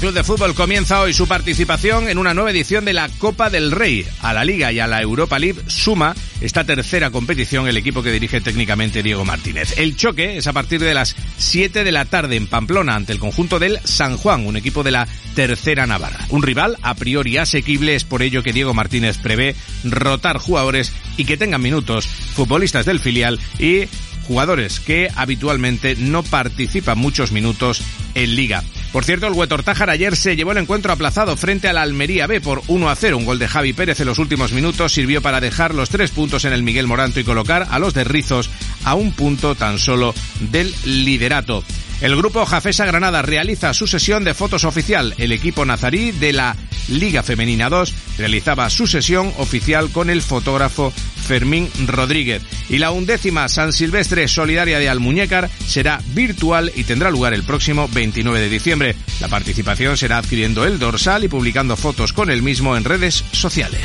Club 0.00 0.14
de 0.14 0.24
Fútbol 0.24 0.54
comienza 0.54 1.02
hoy 1.02 1.12
su 1.12 1.28
participación 1.28 2.08
en 2.08 2.16
una 2.16 2.32
nueva 2.32 2.52
edición 2.52 2.86
de 2.86 2.94
la 2.94 3.10
Copa 3.18 3.50
del 3.50 3.70
Rey. 3.70 4.06
A 4.22 4.32
la 4.32 4.46
Liga 4.46 4.72
y 4.72 4.80
a 4.80 4.86
la 4.86 5.02
Europa 5.02 5.38
League 5.38 5.60
suma 5.66 6.14
esta 6.40 6.64
tercera 6.64 7.10
competición 7.10 7.68
el 7.68 7.76
equipo 7.76 8.02
que 8.02 8.10
dirige 8.10 8.40
técnicamente 8.40 9.02
Diego 9.02 9.26
Martínez. 9.26 9.76
El 9.76 9.96
choque 9.96 10.38
es 10.38 10.46
a 10.46 10.54
partir 10.54 10.80
de 10.80 10.94
las 10.94 11.14
7 11.36 11.84
de 11.84 11.92
la 11.92 12.06
tarde 12.06 12.36
en 12.36 12.46
Pamplona 12.46 12.94
ante 12.94 13.12
el 13.12 13.18
conjunto 13.18 13.58
del 13.58 13.78
San 13.84 14.16
Juan, 14.16 14.46
un 14.46 14.56
equipo 14.56 14.82
de 14.82 14.92
la 14.92 15.06
tercera 15.34 15.86
Navarra. 15.86 16.26
Un 16.30 16.42
rival 16.42 16.78
a 16.80 16.94
priori 16.94 17.36
asequible, 17.36 17.94
es 17.94 18.04
por 18.04 18.22
ello 18.22 18.42
que 18.42 18.54
Diego 18.54 18.72
Martínez 18.72 19.18
prevé 19.18 19.54
rotar 19.84 20.38
jugadores 20.38 20.94
y 21.18 21.26
que 21.26 21.36
tengan 21.36 21.60
minutos 21.60 22.06
futbolistas 22.06 22.86
del 22.86 23.00
filial 23.00 23.38
y 23.58 23.82
jugadores 24.26 24.80
que 24.80 25.10
habitualmente 25.14 25.94
no 25.96 26.22
participan 26.22 26.96
muchos 26.96 27.32
minutos 27.32 27.82
en 28.14 28.34
liga. 28.34 28.64
Por 28.92 29.04
cierto, 29.04 29.28
el 29.28 29.34
Huetortájar 29.34 29.88
ayer 29.88 30.16
se 30.16 30.34
llevó 30.34 30.50
el 30.50 30.58
encuentro 30.58 30.92
aplazado 30.92 31.36
frente 31.36 31.68
al 31.68 31.78
Almería 31.78 32.26
B 32.26 32.40
por 32.40 32.62
1 32.66 32.90
a 32.90 32.96
0. 32.96 33.18
Un 33.18 33.24
gol 33.24 33.38
de 33.38 33.46
Javi 33.46 33.72
Pérez 33.72 34.00
en 34.00 34.06
los 34.06 34.18
últimos 34.18 34.52
minutos 34.52 34.92
sirvió 34.92 35.22
para 35.22 35.40
dejar 35.40 35.76
los 35.76 35.90
tres 35.90 36.10
puntos 36.10 36.44
en 36.44 36.52
el 36.52 36.64
Miguel 36.64 36.88
Moranto 36.88 37.20
y 37.20 37.24
colocar 37.24 37.68
a 37.70 37.78
los 37.78 37.94
de 37.94 38.02
Rizos 38.02 38.50
a 38.84 38.94
un 38.94 39.12
punto 39.12 39.54
tan 39.54 39.78
solo 39.78 40.12
del 40.40 40.74
liderato. 40.84 41.62
El 42.00 42.16
grupo 42.16 42.46
Jafesa 42.46 42.86
Granada 42.86 43.20
realiza 43.20 43.74
su 43.74 43.86
sesión 43.86 44.24
de 44.24 44.32
fotos 44.32 44.64
oficial. 44.64 45.14
El 45.18 45.32
equipo 45.32 45.66
nazarí 45.66 46.12
de 46.12 46.32
la 46.32 46.56
Liga 46.88 47.22
Femenina 47.22 47.68
2 47.68 47.94
realizaba 48.16 48.70
su 48.70 48.86
sesión 48.86 49.32
oficial 49.36 49.90
con 49.90 50.08
el 50.08 50.22
fotógrafo 50.22 50.92
Fermín 51.26 51.70
Rodríguez. 51.86 52.42
Y 52.70 52.78
la 52.78 52.90
undécima 52.90 53.48
San 53.48 53.74
Silvestre 53.74 54.26
Solidaria 54.28 54.78
de 54.78 54.88
Almuñécar 54.88 55.50
será 55.66 56.00
virtual 56.14 56.72
y 56.74 56.84
tendrá 56.84 57.10
lugar 57.10 57.34
el 57.34 57.44
próximo 57.44 57.86
29 57.92 58.40
de 58.40 58.48
diciembre. 58.48 58.96
La 59.20 59.28
participación 59.28 59.98
será 59.98 60.18
adquiriendo 60.18 60.64
el 60.64 60.78
dorsal 60.78 61.24
y 61.24 61.28
publicando 61.28 61.76
fotos 61.76 62.14
con 62.14 62.30
el 62.30 62.42
mismo 62.42 62.78
en 62.78 62.84
redes 62.84 63.24
sociales. 63.32 63.82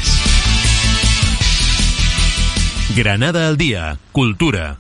Granada 2.96 3.50
al 3.50 3.58
día, 3.58 4.00
cultura. 4.14 4.78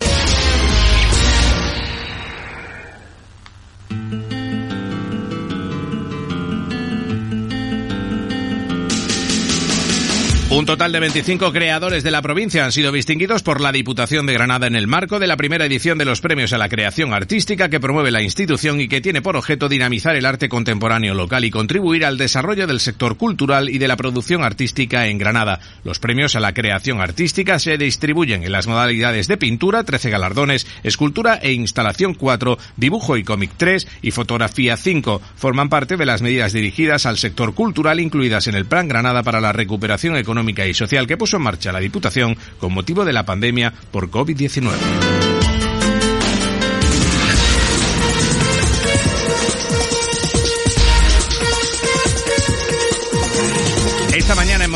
Un 10.55 10.65
total 10.65 10.93
de 10.93 11.01
25 11.01 11.51
creadores 11.51 12.01
de 12.01 12.11
la 12.11 12.21
provincia 12.21 12.63
han 12.63 12.71
sido 12.71 12.93
distinguidos 12.93 13.43
por 13.43 13.59
la 13.59 13.73
Diputación 13.73 14.25
de 14.25 14.31
Granada 14.31 14.67
en 14.67 14.77
el 14.77 14.87
marco 14.87 15.19
de 15.19 15.27
la 15.27 15.35
primera 15.35 15.65
edición 15.65 15.97
de 15.97 16.05
los 16.05 16.21
Premios 16.21 16.53
a 16.53 16.57
la 16.57 16.69
Creación 16.69 17.13
Artística 17.13 17.67
que 17.67 17.81
promueve 17.81 18.09
la 18.09 18.21
institución 18.21 18.79
y 18.79 18.87
que 18.87 19.01
tiene 19.01 19.21
por 19.21 19.35
objeto 19.35 19.67
dinamizar 19.67 20.15
el 20.15 20.25
arte 20.25 20.47
contemporáneo 20.47 21.13
local 21.13 21.43
y 21.43 21.51
contribuir 21.51 22.05
al 22.05 22.17
desarrollo 22.17 22.67
del 22.67 22.79
sector 22.79 23.17
cultural 23.17 23.69
y 23.69 23.79
de 23.79 23.89
la 23.89 23.97
producción 23.97 24.45
artística 24.45 25.07
en 25.07 25.17
Granada. 25.17 25.59
Los 25.83 25.99
premios 25.99 26.37
a 26.37 26.39
la 26.39 26.53
creación 26.53 27.01
artística 27.01 27.59
se 27.59 27.77
distribuyen 27.77 28.45
en 28.45 28.53
las 28.53 28.65
modalidades 28.65 29.27
de 29.27 29.35
pintura, 29.35 29.83
13 29.83 30.09
galardones, 30.09 30.67
escultura 30.83 31.35
e 31.35 31.51
instalación 31.51 32.13
4, 32.13 32.57
dibujo 32.77 33.17
y 33.17 33.25
cómic 33.25 33.51
3 33.57 33.89
y 34.03 34.11
fotografía 34.11 34.77
5. 34.77 35.21
Forman 35.35 35.67
parte 35.67 35.97
de 35.97 36.05
las 36.05 36.21
medidas 36.21 36.53
dirigidas 36.53 37.05
al 37.05 37.17
sector 37.17 37.53
cultural 37.53 37.99
incluidas 37.99 38.47
en 38.47 38.55
el 38.55 38.65
Plan 38.65 38.87
Granada 38.87 39.21
para 39.21 39.41
la 39.41 39.51
recuperación 39.51 40.15
económica 40.15 40.44
y 40.49 40.73
social 40.73 41.07
que 41.07 41.17
puso 41.17 41.37
en 41.37 41.43
marcha 41.43 41.71
la 41.71 41.79
Diputación 41.79 42.37
con 42.59 42.73
motivo 42.73 43.05
de 43.05 43.13
la 43.13 43.25
pandemia 43.25 43.73
por 43.91 44.09
COVID-19. 44.09 45.54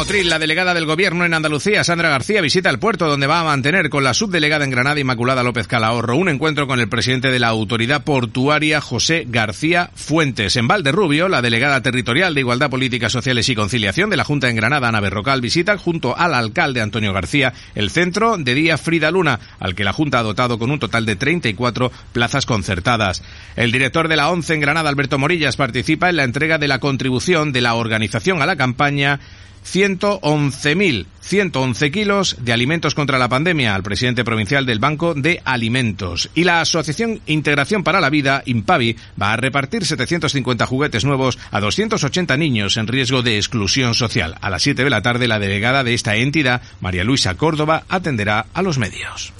La 0.09 0.39
delegada 0.39 0.73
del 0.73 0.87
Gobierno 0.87 1.23
en 1.23 1.35
Andalucía, 1.35 1.83
Sandra 1.83 2.09
García, 2.09 2.41
visita 2.41 2.71
el 2.71 2.79
puerto 2.79 3.07
donde 3.07 3.27
va 3.27 3.41
a 3.41 3.43
mantener 3.43 3.91
con 3.91 4.03
la 4.03 4.15
subdelegada 4.15 4.65
en 4.65 4.71
Granada, 4.71 4.99
Inmaculada 4.99 5.43
López 5.43 5.67
Calahorro, 5.67 6.17
un 6.17 6.29
encuentro 6.29 6.65
con 6.65 6.79
el 6.79 6.89
presidente 6.89 7.29
de 7.29 7.37
la 7.37 7.49
Autoridad 7.49 8.03
Portuaria, 8.03 8.81
José 8.81 9.25
García 9.29 9.91
Fuentes. 9.93 10.55
En 10.55 10.67
Valderrubio, 10.67 11.29
la 11.29 11.43
delegada 11.43 11.81
territorial 11.81 12.33
de 12.33 12.41
Igualdad 12.41 12.71
Política, 12.71 13.07
Sociales 13.07 13.47
y 13.49 13.55
Conciliación 13.55 14.09
de 14.09 14.17
la 14.17 14.23
Junta 14.23 14.49
en 14.49 14.55
Granada, 14.55 14.87
Ana 14.87 14.99
Berrocal, 14.99 15.41
visita 15.41 15.77
junto 15.77 16.17
al 16.17 16.33
alcalde 16.33 16.81
Antonio 16.81 17.13
García 17.13 17.53
el 17.75 17.91
centro 17.91 18.35
de 18.37 18.55
día 18.55 18.79
Frida 18.79 19.11
Luna, 19.11 19.39
al 19.59 19.75
que 19.75 19.83
la 19.83 19.93
Junta 19.93 20.19
ha 20.19 20.23
dotado 20.23 20.57
con 20.57 20.71
un 20.71 20.79
total 20.79 21.05
de 21.05 21.17
34 21.17 21.91
plazas 22.13 22.47
concertadas. 22.47 23.21
El 23.55 23.71
director 23.71 24.07
de 24.07 24.17
la 24.17 24.31
ONCE 24.31 24.55
en 24.55 24.61
Granada, 24.61 24.89
Alberto 24.89 25.19
Morillas, 25.19 25.55
participa 25.55 26.09
en 26.09 26.17
la 26.17 26.23
entrega 26.23 26.57
de 26.57 26.67
la 26.67 26.79
contribución 26.79 27.53
de 27.53 27.61
la 27.61 27.75
organización 27.75 28.41
a 28.41 28.47
la 28.47 28.55
campaña 28.55 29.19
111.000 29.63 31.05
111 31.29 31.91
kilos 31.91 32.37
de 32.39 32.53
alimentos 32.53 32.95
contra 32.95 33.19
la 33.19 33.29
pandemia 33.29 33.75
al 33.75 33.83
presidente 33.83 34.25
provincial 34.25 34.65
del 34.65 34.79
Banco 34.79 35.13
de 35.13 35.41
Alimentos. 35.45 36.31
Y 36.33 36.43
la 36.43 36.59
Asociación 36.59 37.21
Integración 37.27 37.83
para 37.83 38.01
la 38.01 38.09
Vida, 38.09 38.41
IMPAVI, 38.47 38.95
va 39.21 39.33
a 39.33 39.37
repartir 39.37 39.85
750 39.85 40.65
juguetes 40.65 41.05
nuevos 41.05 41.37
a 41.51 41.59
280 41.59 42.35
niños 42.35 42.77
en 42.77 42.87
riesgo 42.87 43.21
de 43.21 43.37
exclusión 43.37 43.93
social. 43.93 44.37
A 44.41 44.49
las 44.49 44.63
7 44.63 44.83
de 44.83 44.89
la 44.89 45.03
tarde, 45.03 45.27
la 45.27 45.37
delegada 45.37 45.83
de 45.83 45.93
esta 45.93 46.15
entidad, 46.15 46.63
María 46.81 47.03
Luisa 47.03 47.35
Córdoba, 47.35 47.83
atenderá 47.89 48.47
a 48.51 48.63
los 48.63 48.79
medios. 48.79 49.31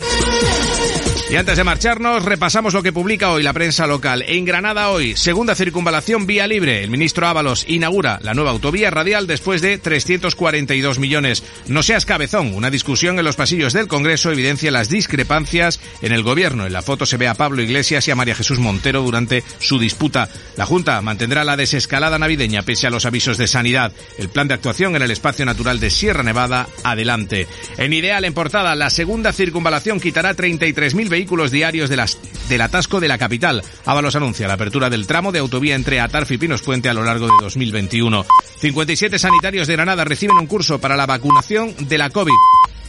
Y 1.31 1.35
antes 1.35 1.57
de 1.57 1.63
marcharnos, 1.63 2.25
repasamos 2.25 2.73
lo 2.73 2.81
que 2.81 2.91
publica 2.91 3.31
hoy 3.31 3.43
la 3.43 3.53
prensa 3.53 3.85
local. 3.85 4.23
En 4.27 4.45
Granada 4.45 4.89
hoy, 4.89 5.15
segunda 5.15 5.53
circunvalación 5.53 6.25
vía 6.25 6.47
libre. 6.47 6.83
El 6.83 6.89
ministro 6.89 7.27
Ábalos 7.27 7.65
inaugura 7.67 8.19
la 8.23 8.33
nueva 8.33 8.49
autovía 8.49 8.89
radial 8.89 9.27
después 9.27 9.61
de 9.61 9.77
342 9.77 10.97
millones. 10.97 11.43
No 11.67 11.78
seas 11.83 12.05
cabezón. 12.05 12.53
Una 12.53 12.69
discusión 12.69 13.19
en 13.19 13.25
los 13.25 13.35
pasillos 13.35 13.73
del 13.73 13.87
Congreso 13.87 14.31
evidencia 14.31 14.71
las 14.71 14.89
discrepancias 14.89 15.79
en 16.01 16.11
el 16.11 16.23
gobierno. 16.23 16.65
En 16.65 16.73
la 16.73 16.81
foto 16.81 17.05
se 17.05 17.17
ve 17.17 17.27
a 17.27 17.35
Pablo 17.35 17.61
Iglesias 17.61 18.07
y 18.07 18.11
a 18.11 18.15
María 18.15 18.35
Jesús 18.35 18.59
Montero 18.59 19.01
durante 19.01 19.43
su 19.59 19.79
disputa. 19.79 20.29
La 20.57 20.65
Junta 20.65 21.01
mantendrá 21.01 21.43
la 21.43 21.57
desescalada 21.57 22.19
navideña 22.19 22.63
pese 22.63 22.87
a 22.87 22.89
los 22.89 23.05
avisos 23.05 23.37
de 23.37 23.47
sanidad. 23.47 23.91
El 24.17 24.29
plan 24.29 24.47
de 24.47 24.55
actuación 24.55 24.95
en 24.95 25.01
el 25.01 25.11
espacio 25.11 25.45
natural 25.45 25.79
de 25.79 25.89
Sierra 25.89 26.23
Nevada, 26.23 26.67
adelante. 26.83 27.47
En 27.77 27.93
Ideal, 27.93 28.25
en 28.25 28.33
portada, 28.33 28.75
la 28.75 28.89
segunda 28.89 29.31
circunvalación 29.33 29.99
quitará 29.99 30.35
33.000 30.35 31.09
vehículos 31.09 31.51
diarios 31.51 31.89
de 31.89 31.97
las, 31.97 32.17
del 32.49 32.61
atasco 32.61 32.99
de 32.99 33.07
la 33.07 33.17
capital. 33.17 33.63
Ábalos 33.85 34.15
anuncia 34.15 34.47
la 34.47 34.55
apertura 34.55 34.89
del 34.89 35.07
tramo 35.07 35.31
de 35.31 35.39
autovía 35.39 35.75
entre 35.75 35.99
Atarfe 35.99 36.35
y 36.35 36.37
Pinos 36.37 36.61
Puente 36.61 36.89
a 36.89 36.93
lo 36.93 37.03
largo 37.03 37.27
de 37.27 37.33
2021. 37.41 38.25
57 38.59 39.19
sanitarios 39.19 39.67
de 39.67 39.75
Granada 39.75 40.03
reciben 40.03 40.37
un 40.37 40.47
curso 40.47 40.79
para 40.79 40.97
la 40.97 41.05
vacunación 41.05 41.68
de 41.77 41.97
la 41.97 42.09
COVID. 42.09 42.33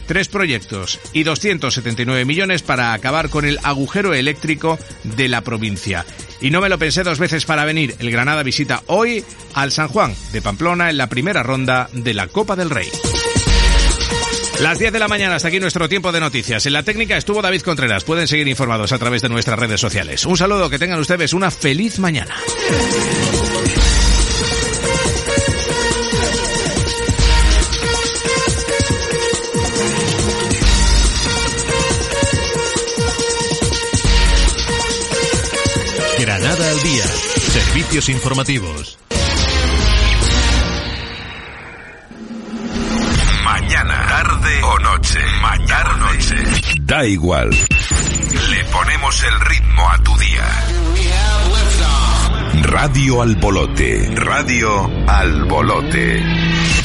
Tres 0.07 0.27
proyectos 0.27 0.99
y 1.13 1.23
279 1.23 2.25
millones 2.25 2.63
para 2.63 2.93
acabar 2.93 3.29
con 3.29 3.45
el 3.45 3.59
agujero 3.63 4.13
eléctrico 4.13 4.77
de 5.03 5.29
la 5.29 5.41
provincia. 5.41 6.05
Y 6.41 6.49
no 6.49 6.59
me 6.59 6.69
lo 6.69 6.77
pensé 6.77 7.03
dos 7.03 7.19
veces 7.19 7.45
para 7.45 7.65
venir. 7.65 7.95
El 7.99 8.11
Granada 8.11 8.43
visita 8.43 8.83
hoy 8.87 9.23
al 9.53 9.71
San 9.71 9.87
Juan 9.87 10.15
de 10.33 10.41
Pamplona 10.41 10.89
en 10.89 10.97
la 10.97 11.07
primera 11.07 11.43
ronda 11.43 11.89
de 11.93 12.13
la 12.13 12.27
Copa 12.27 12.55
del 12.55 12.69
Rey. 12.69 12.89
Las 14.61 14.77
10 14.77 14.93
de 14.93 14.99
la 14.99 15.07
mañana, 15.07 15.35
hasta 15.35 15.47
aquí 15.47 15.59
nuestro 15.59 15.89
tiempo 15.89 16.11
de 16.11 16.19
noticias. 16.19 16.65
En 16.67 16.73
la 16.73 16.83
técnica 16.83 17.17
estuvo 17.17 17.41
David 17.41 17.61
Contreras. 17.61 18.03
Pueden 18.03 18.27
seguir 18.27 18.47
informados 18.47 18.91
a 18.91 18.99
través 18.99 19.23
de 19.23 19.29
nuestras 19.29 19.57
redes 19.57 19.81
sociales. 19.81 20.25
Un 20.25 20.37
saludo, 20.37 20.69
que 20.69 20.77
tengan 20.77 20.99
ustedes 20.99 21.33
una 21.33 21.49
feliz 21.49 21.97
mañana. 21.97 22.35
Servicios 37.91 38.15
informativos. 38.15 38.97
Mañana, 43.43 44.05
tarde 44.07 44.63
o 44.63 44.79
noche. 44.79 45.19
Mañana 45.41 45.97
noche. 45.97 46.35
Da 46.83 47.05
igual. 47.05 47.49
Le 47.49 48.63
ponemos 48.71 49.23
el 49.25 49.39
ritmo 49.41 49.89
a 49.89 49.97
tu 50.03 50.17
día. 50.19 50.45
Radio 52.61 53.21
al 53.23 53.35
Bolote. 53.35 54.09
Radio 54.15 54.89
al 55.09 55.43
Bolote. 55.43 56.80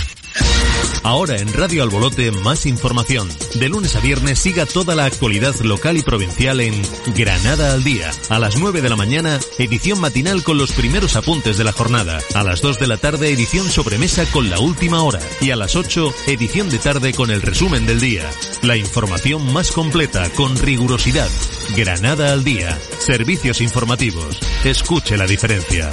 Ahora 1.06 1.38
en 1.38 1.52
Radio 1.52 1.84
Albolote 1.84 2.32
más 2.32 2.66
información. 2.66 3.28
De 3.54 3.68
lunes 3.68 3.94
a 3.94 4.00
viernes 4.00 4.40
siga 4.40 4.66
toda 4.66 4.96
la 4.96 5.04
actualidad 5.04 5.54
local 5.60 5.96
y 5.96 6.02
provincial 6.02 6.58
en 6.58 6.82
Granada 7.14 7.74
al 7.74 7.84
Día. 7.84 8.10
A 8.28 8.40
las 8.40 8.56
9 8.56 8.82
de 8.82 8.88
la 8.88 8.96
mañana, 8.96 9.38
edición 9.56 10.00
matinal 10.00 10.42
con 10.42 10.58
los 10.58 10.72
primeros 10.72 11.14
apuntes 11.14 11.58
de 11.58 11.62
la 11.62 11.70
jornada. 11.70 12.18
A 12.34 12.42
las 12.42 12.60
2 12.60 12.80
de 12.80 12.88
la 12.88 12.96
tarde, 12.96 13.30
edición 13.30 13.70
sobremesa 13.70 14.26
con 14.32 14.50
la 14.50 14.58
última 14.58 15.04
hora. 15.04 15.20
Y 15.40 15.52
a 15.52 15.56
las 15.56 15.76
8, 15.76 16.12
edición 16.26 16.70
de 16.70 16.80
tarde 16.80 17.14
con 17.14 17.30
el 17.30 17.40
resumen 17.40 17.86
del 17.86 18.00
día. 18.00 18.28
La 18.62 18.76
información 18.76 19.52
más 19.52 19.70
completa, 19.70 20.28
con 20.30 20.56
rigurosidad. 20.56 21.30
Granada 21.76 22.32
al 22.32 22.42
Día. 22.42 22.76
Servicios 22.98 23.60
informativos. 23.60 24.40
Escuche 24.64 25.16
la 25.16 25.28
diferencia. 25.28 25.88